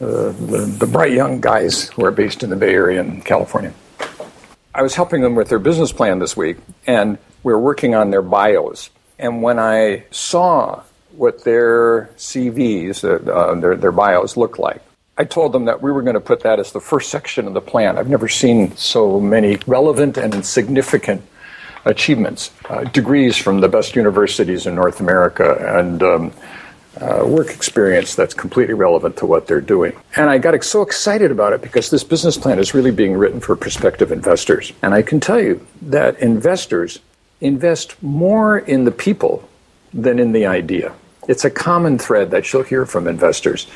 uh, 0.00 0.32
the, 0.32 0.76
the 0.78 0.86
bright 0.86 1.12
young 1.12 1.42
guys 1.42 1.90
who 1.90 2.06
are 2.06 2.10
based 2.10 2.42
in 2.42 2.48
the 2.48 2.56
Bay 2.56 2.72
Area 2.72 3.02
in 3.02 3.20
California. 3.20 3.74
I 4.74 4.80
was 4.80 4.94
helping 4.94 5.20
them 5.20 5.34
with 5.34 5.50
their 5.50 5.58
business 5.58 5.92
plan 5.92 6.20
this 6.20 6.38
week, 6.38 6.56
and 6.86 7.18
we 7.42 7.52
were 7.52 7.60
working 7.60 7.94
on 7.94 8.10
their 8.10 8.22
bios. 8.22 8.88
And 9.18 9.42
when 9.42 9.58
I 9.58 10.04
saw 10.10 10.82
what 11.12 11.44
their 11.44 12.06
CVs, 12.16 13.04
uh, 13.04 13.30
uh, 13.30 13.60
their, 13.60 13.76
their 13.76 13.92
bios 13.92 14.38
looked 14.38 14.58
like, 14.58 14.80
I 15.18 15.24
told 15.24 15.52
them 15.52 15.66
that 15.66 15.82
we 15.82 15.92
were 15.92 16.02
going 16.02 16.14
to 16.14 16.20
put 16.20 16.40
that 16.40 16.58
as 16.60 16.72
the 16.72 16.80
first 16.80 17.10
section 17.10 17.46
of 17.46 17.52
the 17.52 17.60
plan. 17.60 17.98
I've 17.98 18.08
never 18.08 18.28
seen 18.28 18.74
so 18.76 19.20
many 19.20 19.58
relevant 19.66 20.16
and 20.16 20.46
significant 20.46 21.22
achievements, 21.86 22.50
uh, 22.68 22.84
degrees 22.84 23.36
from 23.36 23.60
the 23.60 23.68
best 23.68 23.96
universities 23.96 24.66
in 24.66 24.74
North 24.74 25.00
America, 25.00 25.78
and 25.78 26.02
um, 26.02 26.32
uh, 27.00 27.24
work 27.24 27.50
experience 27.50 28.14
that's 28.14 28.34
completely 28.34 28.74
relevant 28.74 29.16
to 29.18 29.26
what 29.26 29.46
they're 29.46 29.60
doing. 29.60 29.92
And 30.16 30.28
I 30.28 30.38
got 30.38 30.62
so 30.64 30.82
excited 30.82 31.30
about 31.30 31.52
it 31.52 31.62
because 31.62 31.90
this 31.90 32.04
business 32.04 32.36
plan 32.36 32.58
is 32.58 32.74
really 32.74 32.90
being 32.90 33.14
written 33.14 33.40
for 33.40 33.54
prospective 33.56 34.12
investors. 34.12 34.72
And 34.82 34.94
I 34.94 35.02
can 35.02 35.20
tell 35.20 35.40
you 35.40 35.66
that 35.82 36.18
investors 36.20 36.98
invest 37.40 38.02
more 38.02 38.58
in 38.58 38.84
the 38.84 38.90
people 38.90 39.48
than 39.92 40.18
in 40.18 40.32
the 40.32 40.46
idea. 40.46 40.92
It's 41.28 41.44
a 41.44 41.50
common 41.50 41.98
thread 41.98 42.30
that 42.30 42.52
you'll 42.52 42.62
hear 42.62 42.86
from 42.86 43.06
investors. 43.06 43.66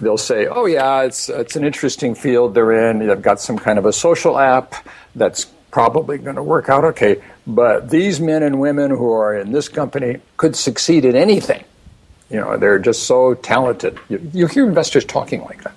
They'll 0.00 0.18
say, 0.18 0.46
"Oh 0.46 0.66
yeah, 0.66 1.02
it's 1.02 1.28
it's 1.28 1.56
an 1.56 1.64
interesting 1.64 2.14
field 2.14 2.54
they're 2.54 2.90
in. 2.90 3.06
They've 3.06 3.22
got 3.22 3.40
some 3.40 3.58
kind 3.58 3.78
of 3.78 3.86
a 3.86 3.92
social 3.92 4.38
app 4.38 4.74
that's 5.14 5.46
probably 5.70 6.18
going 6.18 6.36
to 6.36 6.42
work 6.42 6.68
out 6.68 6.84
okay. 6.84 7.22
But 7.46 7.90
these 7.90 8.20
men 8.20 8.42
and 8.42 8.60
women 8.60 8.90
who 8.90 9.10
are 9.12 9.36
in 9.36 9.52
this 9.52 9.68
company 9.68 10.20
could 10.36 10.56
succeed 10.56 11.04
in 11.04 11.16
anything. 11.16 11.64
You 12.30 12.40
know, 12.40 12.56
they're 12.56 12.78
just 12.78 13.04
so 13.04 13.34
talented. 13.34 13.98
You, 14.08 14.30
you 14.32 14.46
hear 14.46 14.66
investors 14.66 15.04
talking 15.04 15.42
like 15.42 15.62
that. 15.64 15.74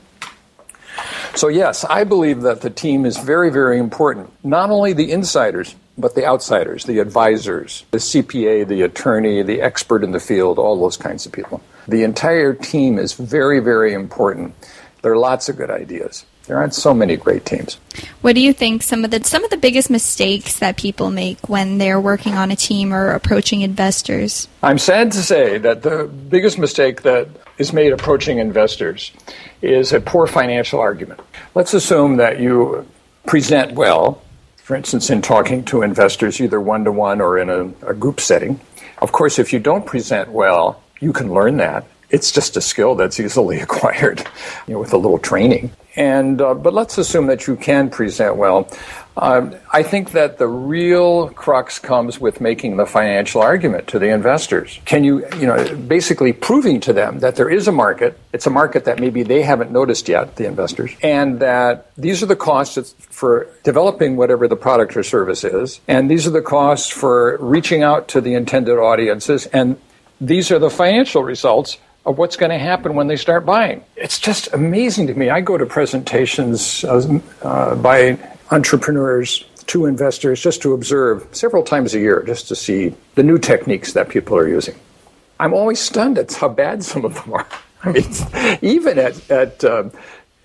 So 1.36 1.48
yes, 1.48 1.86
I 1.86 2.04
believe 2.04 2.42
that 2.42 2.62
the 2.62 2.70
team 2.70 3.06
is 3.06 3.18
very, 3.18 3.50
very 3.50 3.80
important. 3.80 4.32
Not 4.44 4.70
only 4.70 4.92
the 4.92 5.12
insiders, 5.12 5.76
but 5.98 6.16
the 6.16 6.26
outsiders, 6.26 6.86
the 6.86 7.00
advisors, 7.00 7.86
the 7.92 8.00
CPA, 8.00 8.68
the 8.68 8.82
attorney, 8.82 9.42
the 9.44 9.62
expert 9.62 10.04
in 10.04 10.12
the 10.12 10.20
field, 10.20 10.60
all 10.60 10.80
those 10.80 10.98
kinds 10.98 11.26
of 11.26 11.32
people. 11.32 11.62
The 11.88 12.04
entire 12.04 12.54
team 12.54 13.00
is 13.00 13.14
very, 13.14 13.60
very 13.60 13.94
important. 13.94 14.56
There 15.02 15.14
are 15.14 15.18
lots 15.18 15.48
of 15.48 15.58
good 15.58 15.72
ideas. 15.72 16.26
There 16.52 16.58
aren't 16.58 16.76
so 16.76 16.94
many 16.94 17.16
great 17.16 17.46
teams. 17.46 17.76
What 18.20 18.36
do 18.36 18.42
you 18.42 18.52
think 18.52 18.84
some 18.84 19.06
of 19.06 19.12
the 19.12 19.24
some 19.24 19.46
of 19.46 19.50
the 19.52 19.56
biggest 19.56 19.90
mistakes 19.90 20.60
that 20.60 20.76
people 20.76 21.10
make 21.10 21.48
when 21.48 21.78
they're 21.78 22.02
working 22.02 22.34
on 22.34 22.52
a 22.52 22.58
team 22.58 22.94
or 22.94 23.12
approaching 23.12 23.62
investors? 23.62 24.50
I'm 24.62 24.78
sad 24.78 25.14
to 25.14 25.20
say 25.20 25.60
that 25.60 25.82
the 25.82 26.12
biggest 26.28 26.60
mistake 26.60 27.04
that 27.04 27.30
is 27.58 27.72
made 27.72 27.94
approaching 27.94 28.40
investors 28.40 29.14
is 29.62 29.94
a 29.94 30.02
poor 30.02 30.28
financial 30.28 30.82
argument. 30.82 31.22
Let's 31.56 31.74
assume 31.74 32.18
that 32.18 32.42
you 32.42 32.86
present 33.26 33.72
well, 33.72 34.22
for 34.58 34.76
instance, 34.76 35.10
in 35.10 35.22
talking 35.22 35.64
to 35.72 35.84
investors 35.84 36.42
either 36.42 36.60
one 36.60 36.84
to 36.84 36.92
one 36.92 37.22
or 37.22 37.38
in 37.38 37.50
a, 37.50 37.92
a 37.92 37.94
group 37.94 38.20
setting. 38.20 38.60
Of 38.98 39.14
course, 39.14 39.40
if 39.40 39.54
you 39.54 39.60
don't 39.60 39.86
present 39.86 40.28
well, 40.34 40.84
you 41.00 41.14
can 41.14 41.34
learn 41.34 41.56
that 41.58 41.86
it's 42.10 42.30
just 42.30 42.58
a 42.58 42.62
skill 42.62 42.96
that's 42.96 43.20
easily 43.20 43.60
acquired 43.68 44.20
you 44.68 44.74
know, 44.74 44.80
with 44.80 44.94
a 44.94 44.98
little 44.98 45.18
training. 45.18 45.72
And 45.96 46.42
uh, 46.42 46.54
but 46.54 46.74
let's 46.74 46.98
assume 46.98 47.28
that 47.28 47.48
you 47.48 47.56
can 47.56 47.90
present 47.90 48.38
well. 48.38 48.70
Um, 49.18 49.56
I 49.74 49.84
think 49.84 50.12
that 50.12 50.38
the 50.38 50.48
real 50.48 51.30
crux 51.32 51.80
comes 51.80 52.20
with 52.20 52.40
making 52.40 52.78
the 52.78 52.86
financial 52.86 53.42
argument 53.42 53.88
to 53.88 54.00
the 54.00 54.08
investors. 54.08 54.80
Can 54.86 55.04
you, 55.04 55.28
you 55.36 55.48
know, 55.48 55.76
basically 55.76 56.32
proving 56.32 56.80
to 56.82 56.94
them 56.94 57.20
that 57.20 57.36
there 57.36 57.50
is 57.50 57.68
a 57.68 57.74
market. 57.74 58.18
It's 58.32 58.48
a 58.48 58.50
market 58.50 58.86
that 58.86 59.00
maybe 59.00 59.24
they 59.24 59.42
haven't 59.42 59.72
noticed 59.72 60.08
yet, 60.08 60.38
the 60.38 60.46
investors, 60.46 60.92
and 61.04 61.42
that 61.42 61.92
these 61.98 62.24
are 62.24 62.26
the 62.26 62.38
costs 62.38 62.96
for 63.10 63.48
developing 63.64 64.16
whatever 64.16 64.48
the 64.48 64.56
product 64.56 64.96
or 64.96 65.04
service 65.04 65.44
is, 65.44 65.82
and 65.90 66.10
these 66.10 66.26
are 66.26 66.32
the 66.32 66.42
costs 66.42 66.90
for 66.90 67.38
reaching 67.42 67.84
out 67.84 68.08
to 68.10 68.22
the 68.22 68.34
intended 68.34 68.78
audiences, 68.78 69.46
and 69.48 69.78
these 70.22 70.52
are 70.52 70.60
the 70.60 70.70
financial 70.70 71.24
results 71.24 71.78
of 72.06 72.18
what's 72.18 72.36
going 72.36 72.50
to 72.50 72.58
happen 72.58 72.96
when 72.96 73.08
they 73.08 73.16
start 73.16 73.46
buying. 73.46 73.84
It's 73.96 74.20
just 74.20 74.52
amazing 74.54 75.08
to 75.08 75.14
me. 75.14 75.30
I 75.30 75.42
go 75.42 75.58
to 75.58 75.66
presentations 75.66 76.84
uh, 76.84 77.76
by 77.76 78.18
entrepreneurs 78.50 79.46
to 79.68 79.86
investors 79.86 80.42
just 80.42 80.62
to 80.64 80.74
observe 80.74 81.28
several 81.32 81.64
times 81.64 81.94
a 81.94 82.00
year, 82.00 82.24
just 82.26 82.48
to 82.48 82.56
see 82.56 82.96
the 83.16 83.24
new 83.24 83.38
techniques 83.38 83.94
that 83.94 84.10
people 84.10 84.36
are 84.38 84.48
using. 84.48 84.76
I'm 85.40 85.54
always 85.54 85.80
stunned 85.80 86.18
at 86.18 86.34
how 86.34 86.50
bad 86.50 86.84
some 86.84 87.06
of 87.06 87.16
them 87.16 87.34
are. 87.34 87.48
I 87.84 87.92
mean, 87.92 88.60
even 88.62 89.00
at, 89.00 89.32
at 89.32 89.64
uh, 89.64 89.90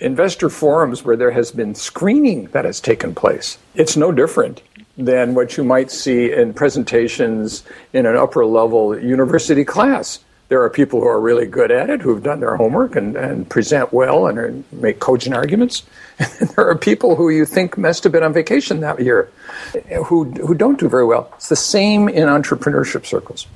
investor 0.01 0.51
forums 0.51 1.05
where 1.05 1.17
there 1.17 1.31
has 1.31 1.51
been 1.51 1.75
screening 1.75 2.47
that 2.49 2.65
has 2.65 2.81
taken 2.81 3.15
place, 3.15 3.59
it's 3.75 3.97
no 3.97 4.13
different 4.13 4.63
than 4.99 5.35
what 5.35 5.57
you 5.57 5.65
might 5.65 5.91
see 5.91 6.33
in 6.33 6.55
presentations 6.55 7.63
in 7.93 8.07
an 8.07 8.17
upper 8.17 8.47
level 8.47 8.99
university 8.99 9.65
class 9.65 10.21
there 10.49 10.63
are 10.63 10.71
people 10.71 11.01
who 11.01 11.07
are 11.07 11.21
really 11.21 11.47
good 11.47 11.71
at 11.71 11.91
it, 11.91 12.01
who've 12.01 12.23
done 12.23 12.41
their 12.41 12.57
homework 12.57 12.95
and, 12.95 13.17
and 13.17 13.49
present 13.49 13.93
well 13.93 14.27
and 14.27 14.39
are, 14.39 14.55
make 14.73 15.01
cogent 15.01 15.35
arguments. 15.35 15.83
And 16.19 16.49
there 16.57 16.69
are 16.69 16.77
people 16.77 17.17
who 17.17 17.31
you 17.31 17.45
think 17.45 17.77
must 17.77 18.05
have 18.05 18.13
been 18.13 18.23
on 18.23 18.33
vacation 18.33 18.81
that 18.81 19.01
year 19.01 19.31
who, 20.07 20.25
who 20.25 20.55
don't 20.55 20.79
do 20.79 20.89
very 20.89 21.05
well. 21.05 21.31
It's 21.37 21.49
the 21.49 21.57
same 21.57 22.09
in 22.09 22.29
entrepreneurship 22.29 23.07
circles. 23.07 23.47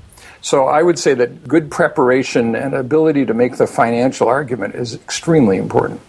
So 0.42 0.66
I 0.66 0.82
would 0.82 0.98
say 0.98 1.14
that 1.14 1.46
good 1.46 1.70
preparation 1.70 2.56
and 2.56 2.74
ability 2.74 3.26
to 3.26 3.34
make 3.34 3.56
the 3.56 3.66
financial 3.66 4.28
argument 4.28 4.74
is 4.74 4.94
extremely 4.94 5.58
important. 5.58 6.00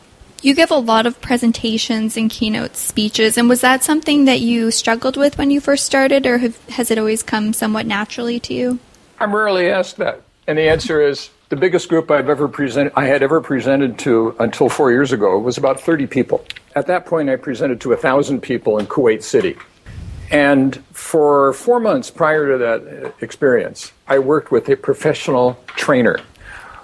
You 0.41 0.55
give 0.55 0.71
a 0.71 0.75
lot 0.75 1.05
of 1.05 1.21
presentations 1.21 2.17
and 2.17 2.29
keynote 2.29 2.75
speeches, 2.75 3.37
and 3.37 3.47
was 3.47 3.61
that 3.61 3.83
something 3.83 4.25
that 4.25 4.39
you 4.39 4.71
struggled 4.71 5.15
with 5.15 5.37
when 5.37 5.51
you 5.51 5.61
first 5.61 5.85
started, 5.85 6.25
or 6.25 6.39
have, 6.39 6.65
has 6.69 6.89
it 6.89 6.97
always 6.97 7.21
come 7.21 7.53
somewhat 7.53 7.85
naturally 7.85 8.39
to 8.39 8.53
you? 8.53 8.79
I'm 9.19 9.35
rarely 9.35 9.69
asked 9.69 9.97
that. 9.97 10.23
And 10.47 10.57
the 10.57 10.69
answer 10.69 11.01
is 11.01 11.29
the 11.49 11.55
biggest 11.55 11.89
group 11.89 12.09
I've 12.09 12.29
ever 12.29 12.47
presented, 12.47 12.93
I 12.95 13.05
had 13.05 13.21
ever 13.21 13.41
presented 13.41 13.99
to 13.99 14.35
until 14.39 14.69
four 14.69 14.91
years 14.91 15.11
ago 15.11 15.37
was 15.37 15.57
about 15.57 15.79
30 15.79 16.07
people. 16.07 16.45
At 16.75 16.87
that 16.87 17.05
point, 17.05 17.29
I 17.29 17.35
presented 17.35 17.81
to 17.81 17.89
1,000 17.89 18.41
people 18.41 18.77
in 18.79 18.87
Kuwait 18.87 19.21
City. 19.21 19.57
And 20.31 20.83
for 20.93 21.51
four 21.53 21.79
months 21.79 22.09
prior 22.09 22.51
to 22.53 22.57
that 22.57 23.13
experience, 23.21 23.91
I 24.07 24.19
worked 24.19 24.51
with 24.51 24.69
a 24.69 24.77
professional 24.77 25.61
trainer 25.67 26.19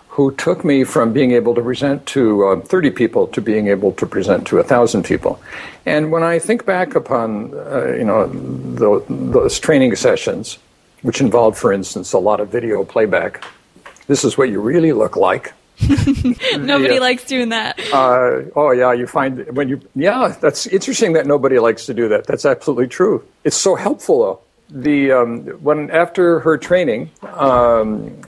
who 0.09 0.31
took 0.31 0.65
me 0.65 0.83
from 0.83 1.13
being 1.13 1.31
able 1.31 1.55
to 1.55 1.61
present 1.61 2.05
to 2.07 2.45
uh, 2.47 2.59
30 2.61 2.91
people 2.91 3.27
to 3.27 3.39
being 3.39 3.67
able 3.67 3.91
to 3.93 4.05
present 4.05 4.47
to 4.47 4.57
1,000 4.57 5.03
people. 5.03 5.39
And 5.85 6.11
when 6.11 6.23
I 6.23 6.39
think 6.39 6.65
back 6.65 6.95
upon, 6.95 7.53
uh, 7.53 7.93
you 7.97 8.03
know, 8.03 8.27
the, 8.27 9.05
those 9.07 9.59
training 9.59 9.95
sessions, 9.95 10.57
which 11.01 11.21
involved, 11.21 11.57
for 11.57 11.71
instance, 11.71 12.13
a 12.13 12.19
lot 12.19 12.39
of 12.39 12.49
video 12.49 12.83
playback. 12.83 13.43
This 14.07 14.23
is 14.23 14.37
what 14.37 14.49
you 14.49 14.61
really 14.61 14.93
look 14.93 15.15
like. 15.15 15.53
nobody 16.57 16.95
yeah. 16.95 16.99
likes 16.99 17.23
doing 17.25 17.49
that. 17.49 17.79
Uh, 17.93 18.49
oh 18.55 18.71
yeah, 18.71 18.93
you 18.93 19.05
find 19.05 19.45
when 19.55 19.69
you 19.69 19.79
yeah, 19.95 20.33
that's 20.41 20.65
interesting 20.65 21.13
that 21.13 21.27
nobody 21.27 21.59
likes 21.59 21.85
to 21.85 21.93
do 21.93 22.07
that. 22.09 22.25
That's 22.25 22.45
absolutely 22.45 22.87
true. 22.87 23.23
It's 23.43 23.55
so 23.55 23.75
helpful 23.75 24.19
though. 24.19 24.39
The 24.69 25.11
um, 25.11 25.41
when 25.61 25.91
after 25.91 26.39
her 26.39 26.57
training, 26.57 27.11
um, 27.21 28.19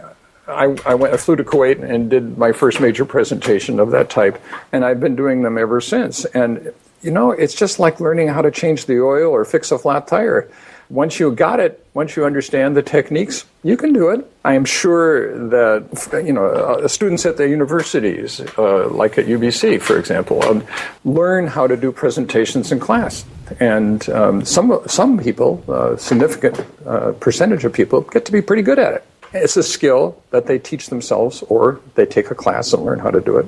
I, 0.47 0.75
I, 0.85 0.93
went 0.93 1.13
I 1.13 1.17
flew 1.17 1.35
to 1.37 1.43
Kuwait 1.43 1.81
and 1.81 2.09
did 2.09 2.37
my 2.37 2.51
first 2.51 2.79
major 2.79 3.03
presentation 3.03 3.79
of 3.79 3.91
that 3.91 4.11
type, 4.11 4.39
and 4.71 4.85
I've 4.85 4.99
been 4.99 5.15
doing 5.15 5.41
them 5.41 5.57
ever 5.57 5.81
since. 5.81 6.25
And 6.25 6.71
you 7.01 7.09
know, 7.11 7.31
it's 7.31 7.55
just 7.55 7.79
like 7.79 7.99
learning 7.99 8.27
how 8.27 8.43
to 8.43 8.51
change 8.51 8.85
the 8.85 8.99
oil 9.01 9.31
or 9.31 9.43
fix 9.43 9.71
a 9.71 9.79
flat 9.79 10.07
tire 10.07 10.49
once 10.89 11.19
you 11.19 11.31
got 11.31 11.59
it, 11.59 11.85
once 11.93 12.15
you 12.15 12.25
understand 12.25 12.75
the 12.75 12.81
techniques, 12.81 13.45
you 13.63 13.77
can 13.77 13.93
do 13.93 14.09
it. 14.09 14.25
I 14.43 14.53
am 14.55 14.65
sure 14.65 15.49
that 15.49 16.23
you 16.25 16.33
know 16.33 16.45
uh, 16.45 16.87
students 16.87 17.25
at 17.25 17.37
the 17.37 17.47
universities, 17.47 18.41
uh, 18.57 18.87
like 18.89 19.17
at 19.17 19.25
UBC, 19.25 19.81
for 19.81 19.97
example, 19.99 20.43
um, 20.45 20.65
learn 21.05 21.47
how 21.47 21.67
to 21.67 21.77
do 21.77 21.91
presentations 21.91 22.71
in 22.71 22.79
class, 22.79 23.25
and 23.59 24.09
um, 24.09 24.43
some 24.45 24.81
some 24.87 25.19
people, 25.19 25.63
uh, 25.67 25.95
significant 25.97 26.65
uh, 26.85 27.11
percentage 27.13 27.65
of 27.65 27.73
people, 27.73 28.01
get 28.01 28.25
to 28.25 28.31
be 28.31 28.41
pretty 28.41 28.63
good 28.63 28.79
at 28.79 28.93
it. 28.93 29.05
It's 29.31 29.57
a 29.57 29.63
skill 29.63 30.21
that 30.31 30.47
they 30.47 30.57
teach 30.57 30.87
themselves, 30.87 31.43
or 31.49 31.81
they 31.93 32.07
take 32.07 32.31
a 32.31 32.35
class 32.35 32.73
and 32.73 32.83
learn 32.83 32.97
how 32.97 33.11
to 33.11 33.21
do 33.21 33.37
it. 33.37 33.45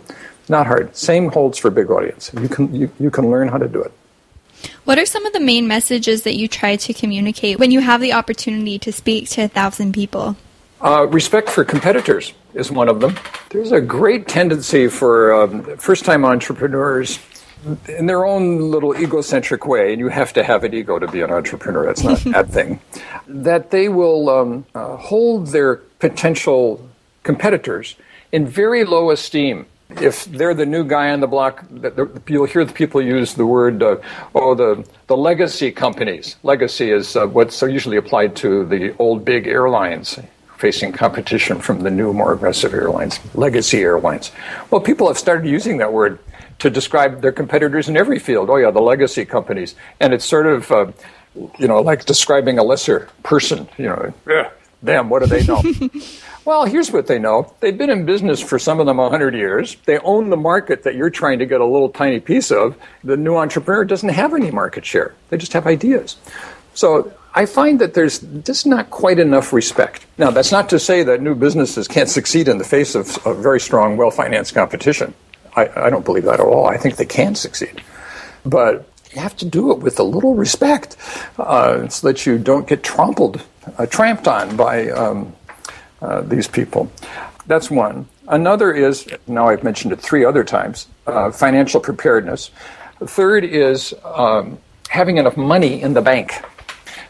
Not 0.48 0.68
hard. 0.68 0.96
Same 0.96 1.30
holds 1.30 1.58
for 1.58 1.72
big 1.72 1.90
audience. 1.90 2.32
You 2.40 2.50
can 2.50 2.76
you, 2.76 2.92
you 3.00 3.10
can 3.10 3.32
learn 3.32 3.48
how 3.48 3.58
to 3.58 3.68
do 3.68 3.82
it. 3.82 3.92
What 4.86 4.98
are 4.98 5.06
some 5.06 5.26
of 5.26 5.34
the 5.34 5.40
main 5.40 5.68
messages 5.68 6.24
that 6.24 6.36
you 6.36 6.48
try 6.48 6.76
to 6.76 6.94
communicate 6.94 7.60
when 7.60 7.72
you 7.72 7.80
have 7.82 8.02
the 8.02 8.14
opportunity 8.14 8.80
to 8.80 8.92
speak 8.92 9.30
to 9.30 9.44
a 9.44 9.48
thousand 9.48 9.94
people? 9.94 10.36
Uh, 10.82 11.06
respect 11.08 11.50
for 11.50 11.64
competitors 11.64 12.34
is 12.54 12.72
one 12.72 12.90
of 12.90 13.00
them. 13.00 13.16
There's 13.50 13.72
a 13.72 13.82
great 13.82 14.28
tendency 14.28 14.88
for 14.88 15.34
um, 15.34 15.78
first 15.78 16.06
time 16.06 16.26
entrepreneurs 16.26 17.20
in 17.88 18.08
their 18.08 18.26
own 18.26 18.72
little 18.72 18.96
egocentric 18.96 19.68
way, 19.68 19.92
and 19.92 20.00
you 20.00 20.08
have 20.08 20.34
to 20.34 20.44
have 20.44 20.64
an 20.64 20.74
ego 20.74 20.98
to 20.98 21.08
be 21.08 21.22
an 21.22 21.32
entrepreneur, 21.32 21.86
that's 21.86 22.04
not 22.04 22.26
a 22.26 22.30
bad 22.30 22.50
thing, 22.58 22.80
that 23.28 23.72
they 23.72 23.90
will 23.90 24.30
um, 24.30 24.66
uh, 24.74 24.96
hold 24.98 25.48
their 25.48 25.76
potential 26.00 26.90
competitors 27.24 27.96
in 28.32 28.48
very 28.48 28.84
low 28.84 29.12
esteem. 29.12 29.66
If 30.00 30.26
they're 30.26 30.54
the 30.54 30.66
new 30.66 30.84
guy 30.84 31.12
on 31.12 31.20
the 31.20 31.28
block, 31.28 31.66
you'll 32.28 32.46
hear 32.46 32.64
the 32.64 32.74
people 32.74 33.02
use 33.02 33.34
the 33.34 33.46
word, 33.46 33.84
uh, 33.84 33.98
oh, 34.34 34.56
the, 34.56 34.88
the 35.08 35.18
legacy 35.18 35.72
companies. 35.72 36.38
Legacy 36.44 36.92
is 36.92 37.16
uh, 37.16 37.28
what's 37.28 37.62
usually 37.62 37.98
applied 37.98 38.36
to 38.38 38.66
the 38.66 38.96
old 38.98 39.26
big 39.26 39.48
airlines 39.48 40.20
facing 40.58 40.92
competition 40.92 41.60
from 41.60 41.82
the 41.82 41.90
new, 41.90 42.14
more 42.14 42.34
aggressive 42.34 42.74
airlines, 42.74 43.20
legacy 43.34 43.82
airlines. 43.82 44.32
Well, 44.70 44.80
people 44.80 45.08
have 45.08 45.18
started 45.18 45.50
using 45.50 45.78
that 45.78 45.92
word 45.92 46.20
to 46.60 46.70
describe 46.70 47.22
their 47.22 47.32
competitors 47.32 47.90
in 47.90 47.98
every 47.98 48.20
field. 48.20 48.50
Oh, 48.50 48.58
yeah, 48.58 48.70
the 48.70 48.82
legacy 48.82 49.26
companies. 49.26 49.74
And 50.00 50.14
it's 50.14 50.24
sort 50.24 50.46
of, 50.46 50.72
uh, 50.72 50.92
you 51.58 51.68
know, 51.68 51.82
like 51.82 52.06
describing 52.06 52.60
a 52.60 52.64
lesser 52.64 53.10
person. 53.24 53.68
You 53.80 53.86
know, 53.86 54.14
yeah, 54.28 54.52
them, 54.82 55.10
what 55.10 55.22
do 55.22 55.28
they 55.28 55.44
know? 55.46 55.62
well, 56.46 56.66
here's 56.66 56.92
what 56.92 57.08
they 57.08 57.20
know. 57.20 57.54
They've 57.60 57.78
been 57.78 57.90
in 57.90 58.06
business 58.06 58.40
for 58.42 58.60
some 58.60 58.80
of 58.80 58.86
them 58.86 58.98
100 58.98 59.34
years. 59.36 59.78
They 59.86 59.98
own 60.00 60.30
the 60.30 60.38
market 60.38 60.84
that 60.84 60.96
you're 60.96 61.10
trying 61.10 61.40
to 61.40 61.46
get 61.46 61.62
a 61.62 61.66
little 61.66 61.90
tiny 61.90 62.20
piece 62.20 62.52
of. 62.52 62.78
The 63.04 63.18
new 63.18 63.38
entrepreneur 63.38 63.86
doesn't 63.86 64.10
have 64.10 64.34
any 64.34 64.52
market 64.52 64.86
share, 64.86 65.14
they 65.30 65.38
just 65.38 65.54
have 65.54 65.68
ideas. 65.68 66.18
So 66.74 67.14
I 67.34 67.46
find 67.46 67.80
that 67.80 67.94
there's 67.94 68.20
just 68.20 68.66
not 68.66 68.90
quite 68.90 69.20
enough 69.20 69.54
respect. 69.54 70.06
Now, 70.18 70.32
that's 70.32 70.52
not 70.52 70.70
to 70.70 70.80
say 70.80 71.04
that 71.04 71.22
new 71.22 71.36
businesses 71.36 71.88
can't 71.88 72.10
succeed 72.10 72.48
in 72.48 72.58
the 72.58 72.64
face 72.64 72.96
of, 72.96 73.26
of 73.26 73.38
very 73.38 73.60
strong, 73.60 73.98
well 73.98 74.12
financed 74.12 74.54
competition. 74.54 75.14
I, 75.56 75.70
I, 75.76 75.90
don't 75.90 76.06
believe 76.06 76.24
that 76.26 76.40
at 76.40 76.46
all. 76.46 76.66
I 76.66 76.78
think 76.78 76.96
they 76.96 77.06
can 77.06 77.36
succeed. 77.36 77.82
But 78.46 78.88
you 79.14 79.22
have 79.22 79.36
to 79.38 79.46
do 79.46 79.72
it 79.72 79.80
with 79.80 80.00
a 80.00 80.04
little 80.04 80.36
respect 80.36 80.96
uh, 81.38 81.88
so 81.90 82.08
that 82.08 82.26
you 82.26 82.38
don't 82.38 82.68
get 82.68 82.84
trampled, 82.84 83.44
uh, 83.78 83.86
tramped 83.86 84.28
on 84.28 84.56
by 84.56 84.90
um, 84.90 85.34
uh, 86.02 86.22
these 86.22 86.48
people. 86.48 86.92
That's 87.48 87.70
one. 87.70 88.08
Another 88.28 88.72
is, 88.72 89.08
now 89.28 89.50
I've 89.50 89.64
mentioned 89.64 89.94
it 89.94 90.00
three 90.00 90.24
other 90.24 90.44
times, 90.44 90.88
uh, 91.08 91.32
financial 91.32 91.82
preparedness. 91.82 92.52
Third 93.00 93.44
is 93.44 93.94
um, 94.06 94.58
having 94.90 95.18
enough 95.18 95.38
money 95.38 95.82
in 95.82 95.94
the 95.94 96.02
bank. 96.02 96.44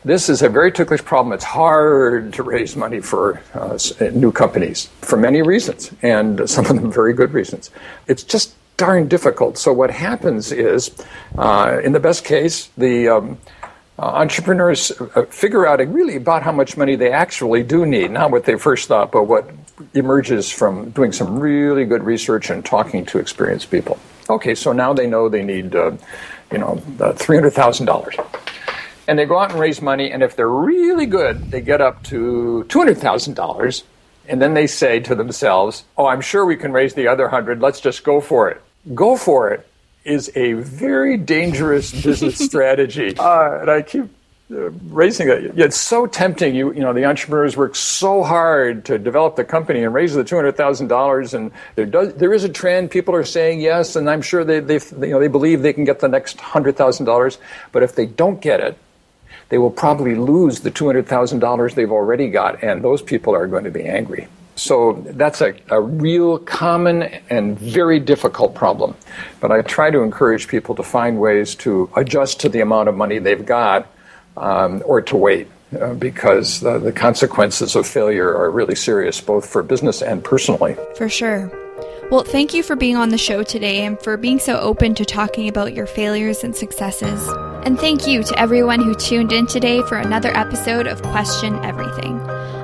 This 0.03 0.29
is 0.29 0.41
a 0.41 0.49
very 0.49 0.71
ticklish 0.71 1.03
problem. 1.03 1.31
It's 1.33 1.43
hard 1.43 2.33
to 2.33 2.43
raise 2.43 2.75
money 2.75 3.01
for 3.01 3.39
uh, 3.53 3.77
new 4.13 4.31
companies 4.31 4.89
for 5.01 5.15
many 5.15 5.43
reasons, 5.43 5.91
and 6.01 6.49
some 6.49 6.65
of 6.65 6.75
them 6.75 6.91
very 6.91 7.13
good 7.13 7.33
reasons. 7.33 7.69
It's 8.07 8.23
just 8.23 8.55
darn 8.77 9.07
difficult. 9.07 9.59
So 9.59 9.71
what 9.71 9.91
happens 9.91 10.51
is, 10.51 10.89
uh, 11.37 11.79
in 11.83 11.91
the 11.91 11.99
best 11.99 12.25
case, 12.25 12.71
the 12.77 13.09
um, 13.09 13.37
uh, 14.01 14.05
entrepreneurs 14.05 14.91
uh, 15.15 15.23
figure 15.29 15.67
out 15.67 15.79
really 15.87 16.15
about 16.15 16.41
how 16.41 16.51
much 16.51 16.75
money 16.75 16.95
they 16.95 17.11
actually 17.11 17.61
do 17.61 17.85
need, 17.85 18.09
not 18.09 18.31
what 18.31 18.45
they 18.45 18.57
first 18.57 18.87
thought, 18.87 19.11
but 19.11 19.25
what 19.25 19.47
emerges 19.93 20.49
from 20.49 20.89
doing 20.89 21.11
some 21.11 21.39
really 21.39 21.85
good 21.85 22.03
research 22.03 22.49
and 22.49 22.65
talking 22.65 23.05
to 23.05 23.19
experienced 23.19 23.69
people. 23.69 23.99
Okay, 24.27 24.55
so 24.55 24.71
now 24.71 24.91
they 24.91 25.05
know 25.05 25.29
they 25.29 25.43
need, 25.43 25.75
uh, 25.75 25.91
you 26.51 26.57
know, 26.57 26.81
uh, 26.99 27.13
three 27.13 27.37
hundred 27.37 27.51
thousand 27.51 27.85
dollars 27.85 28.15
and 29.07 29.19
they 29.19 29.25
go 29.25 29.37
out 29.39 29.51
and 29.51 29.59
raise 29.59 29.81
money, 29.81 30.11
and 30.11 30.23
if 30.23 30.35
they're 30.35 30.47
really 30.47 31.05
good, 31.05 31.51
they 31.51 31.59
get 31.59 31.81
up 31.81 32.01
to 32.03 32.65
$200,000, 32.69 33.83
and 34.29 34.41
then 34.41 34.53
they 34.53 34.67
say 34.67 34.99
to 35.01 35.15
themselves, 35.15 35.83
Oh, 35.97 36.05
I'm 36.05 36.21
sure 36.21 36.45
we 36.45 36.55
can 36.55 36.71
raise 36.71 36.93
the 36.93 37.07
other 37.07 37.23
100, 37.23 37.61
let's 37.61 37.81
just 37.81 38.03
go 38.03 38.21
for 38.21 38.49
it. 38.49 38.61
Go 38.95 39.17
for 39.17 39.51
it 39.51 39.67
is 40.03 40.31
a 40.35 40.53
very 40.53 41.17
dangerous 41.17 41.91
business 41.91 42.37
strategy. 42.45 43.15
Uh, 43.17 43.59
and 43.61 43.69
I 43.69 43.81
keep 43.81 44.05
uh, 44.51 44.69
raising 44.89 45.29
it. 45.29 45.57
It's 45.57 45.77
so 45.77 46.07
tempting. 46.07 46.55
You, 46.55 46.73
you 46.73 46.81
know, 46.81 46.93
the 46.93 47.05
entrepreneurs 47.05 47.55
work 47.55 47.75
so 47.75 48.23
hard 48.23 48.85
to 48.85 48.97
develop 48.97 49.35
the 49.35 49.43
company 49.45 49.83
and 49.83 49.93
raise 49.93 50.13
the 50.13 50.23
two 50.23 50.35
hundred 50.35 50.57
thousand 50.57 50.87
dollars, 50.87 51.33
and 51.33 51.51
there 51.75 51.85
does 51.85 52.13
there 52.15 52.33
is 52.33 52.43
a 52.43 52.49
trend. 52.49 52.91
People 52.91 53.15
are 53.15 53.23
saying 53.23 53.61
yes, 53.61 53.95
and 53.95 54.09
I'm 54.09 54.21
sure 54.21 54.43
they 54.43 54.59
they 54.59 54.79
you 55.01 55.11
know 55.11 55.19
they 55.19 55.27
believe 55.27 55.61
they 55.61 55.73
can 55.73 55.85
get 55.85 55.99
the 55.99 56.09
next 56.09 56.41
hundred 56.41 56.75
thousand 56.75 57.05
dollars. 57.05 57.37
But 57.71 57.83
if 57.83 57.95
they 57.95 58.05
don't 58.05 58.41
get 58.41 58.59
it, 58.59 58.77
they 59.51 59.57
will 59.57 59.69
probably 59.69 60.15
lose 60.15 60.61
the 60.61 60.71
$200,000 60.71 61.75
they've 61.75 61.91
already 61.91 62.29
got, 62.29 62.63
and 62.63 62.81
those 62.81 63.01
people 63.01 63.35
are 63.35 63.47
going 63.47 63.65
to 63.65 63.69
be 63.69 63.83
angry. 63.83 64.29
So 64.55 65.01
that's 65.07 65.41
a, 65.41 65.55
a 65.69 65.81
real 65.81 66.39
common 66.39 67.03
and 67.29 67.57
very 67.57 67.99
difficult 67.99 68.53
problem. 68.53 68.95
But 69.39 69.51
I 69.51 69.61
try 69.61 69.91
to 69.91 70.01
encourage 70.01 70.47
people 70.47 70.75
to 70.75 70.83
find 70.83 71.19
ways 71.19 71.55
to 71.55 71.89
adjust 71.95 72.39
to 72.41 72.49
the 72.49 72.61
amount 72.61 72.89
of 72.89 72.95
money 72.95 73.19
they've 73.19 73.45
got 73.45 73.87
um, 74.37 74.83
or 74.85 75.01
to 75.01 75.17
wait. 75.17 75.47
Uh, 75.79 75.93
because 75.93 76.59
the, 76.59 76.77
the 76.79 76.91
consequences 76.91 77.77
of 77.77 77.87
failure 77.87 78.35
are 78.35 78.51
really 78.51 78.75
serious, 78.75 79.21
both 79.21 79.47
for 79.47 79.63
business 79.63 80.01
and 80.01 80.21
personally. 80.21 80.75
For 80.97 81.07
sure. 81.07 81.49
Well, 82.11 82.25
thank 82.25 82.53
you 82.53 82.61
for 82.61 82.75
being 82.75 82.97
on 82.97 83.07
the 83.07 83.17
show 83.17 83.41
today 83.41 83.85
and 83.85 83.97
for 84.01 84.17
being 84.17 84.37
so 84.37 84.59
open 84.59 84.95
to 84.95 85.05
talking 85.05 85.47
about 85.47 85.73
your 85.73 85.87
failures 85.87 86.43
and 86.43 86.53
successes. 86.53 87.25
And 87.65 87.79
thank 87.79 88.05
you 88.05 88.21
to 88.21 88.37
everyone 88.37 88.81
who 88.81 88.93
tuned 88.95 89.31
in 89.31 89.47
today 89.47 89.81
for 89.83 89.97
another 89.97 90.35
episode 90.35 90.87
of 90.87 91.01
Question 91.03 91.55
Everything. 91.63 92.19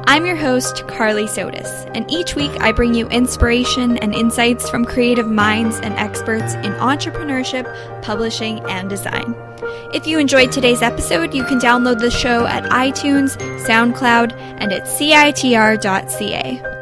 I'm 0.10 0.26
your 0.26 0.38
host, 0.38 0.88
Carly 0.88 1.26
Sotis, 1.26 1.92
and 1.94 2.10
each 2.10 2.34
week 2.34 2.52
I 2.62 2.72
bring 2.72 2.94
you 2.94 3.10
inspiration 3.10 3.98
and 3.98 4.16
insights 4.16 4.70
from 4.70 4.86
creative 4.86 5.28
minds 5.28 5.82
and 5.82 5.94
experts 5.96 6.54
in 6.54 6.72
entrepreneurship, 6.76 7.66
publishing, 8.04 8.62
and 8.70 8.90
design. 8.90 9.36
If 9.94 10.08
you 10.08 10.18
enjoyed 10.18 10.54
today's 10.54 10.82
episode, 10.82 11.34
you 11.34 11.44
can 11.44 11.60
download 11.60 12.00
the 12.00 12.10
show 12.10 12.46
at 12.48 12.64
iTunes, 12.72 13.36
SoundCloud, 13.66 14.32
and 14.32 14.72
at 14.72 14.84
citr.ca. 14.84 16.77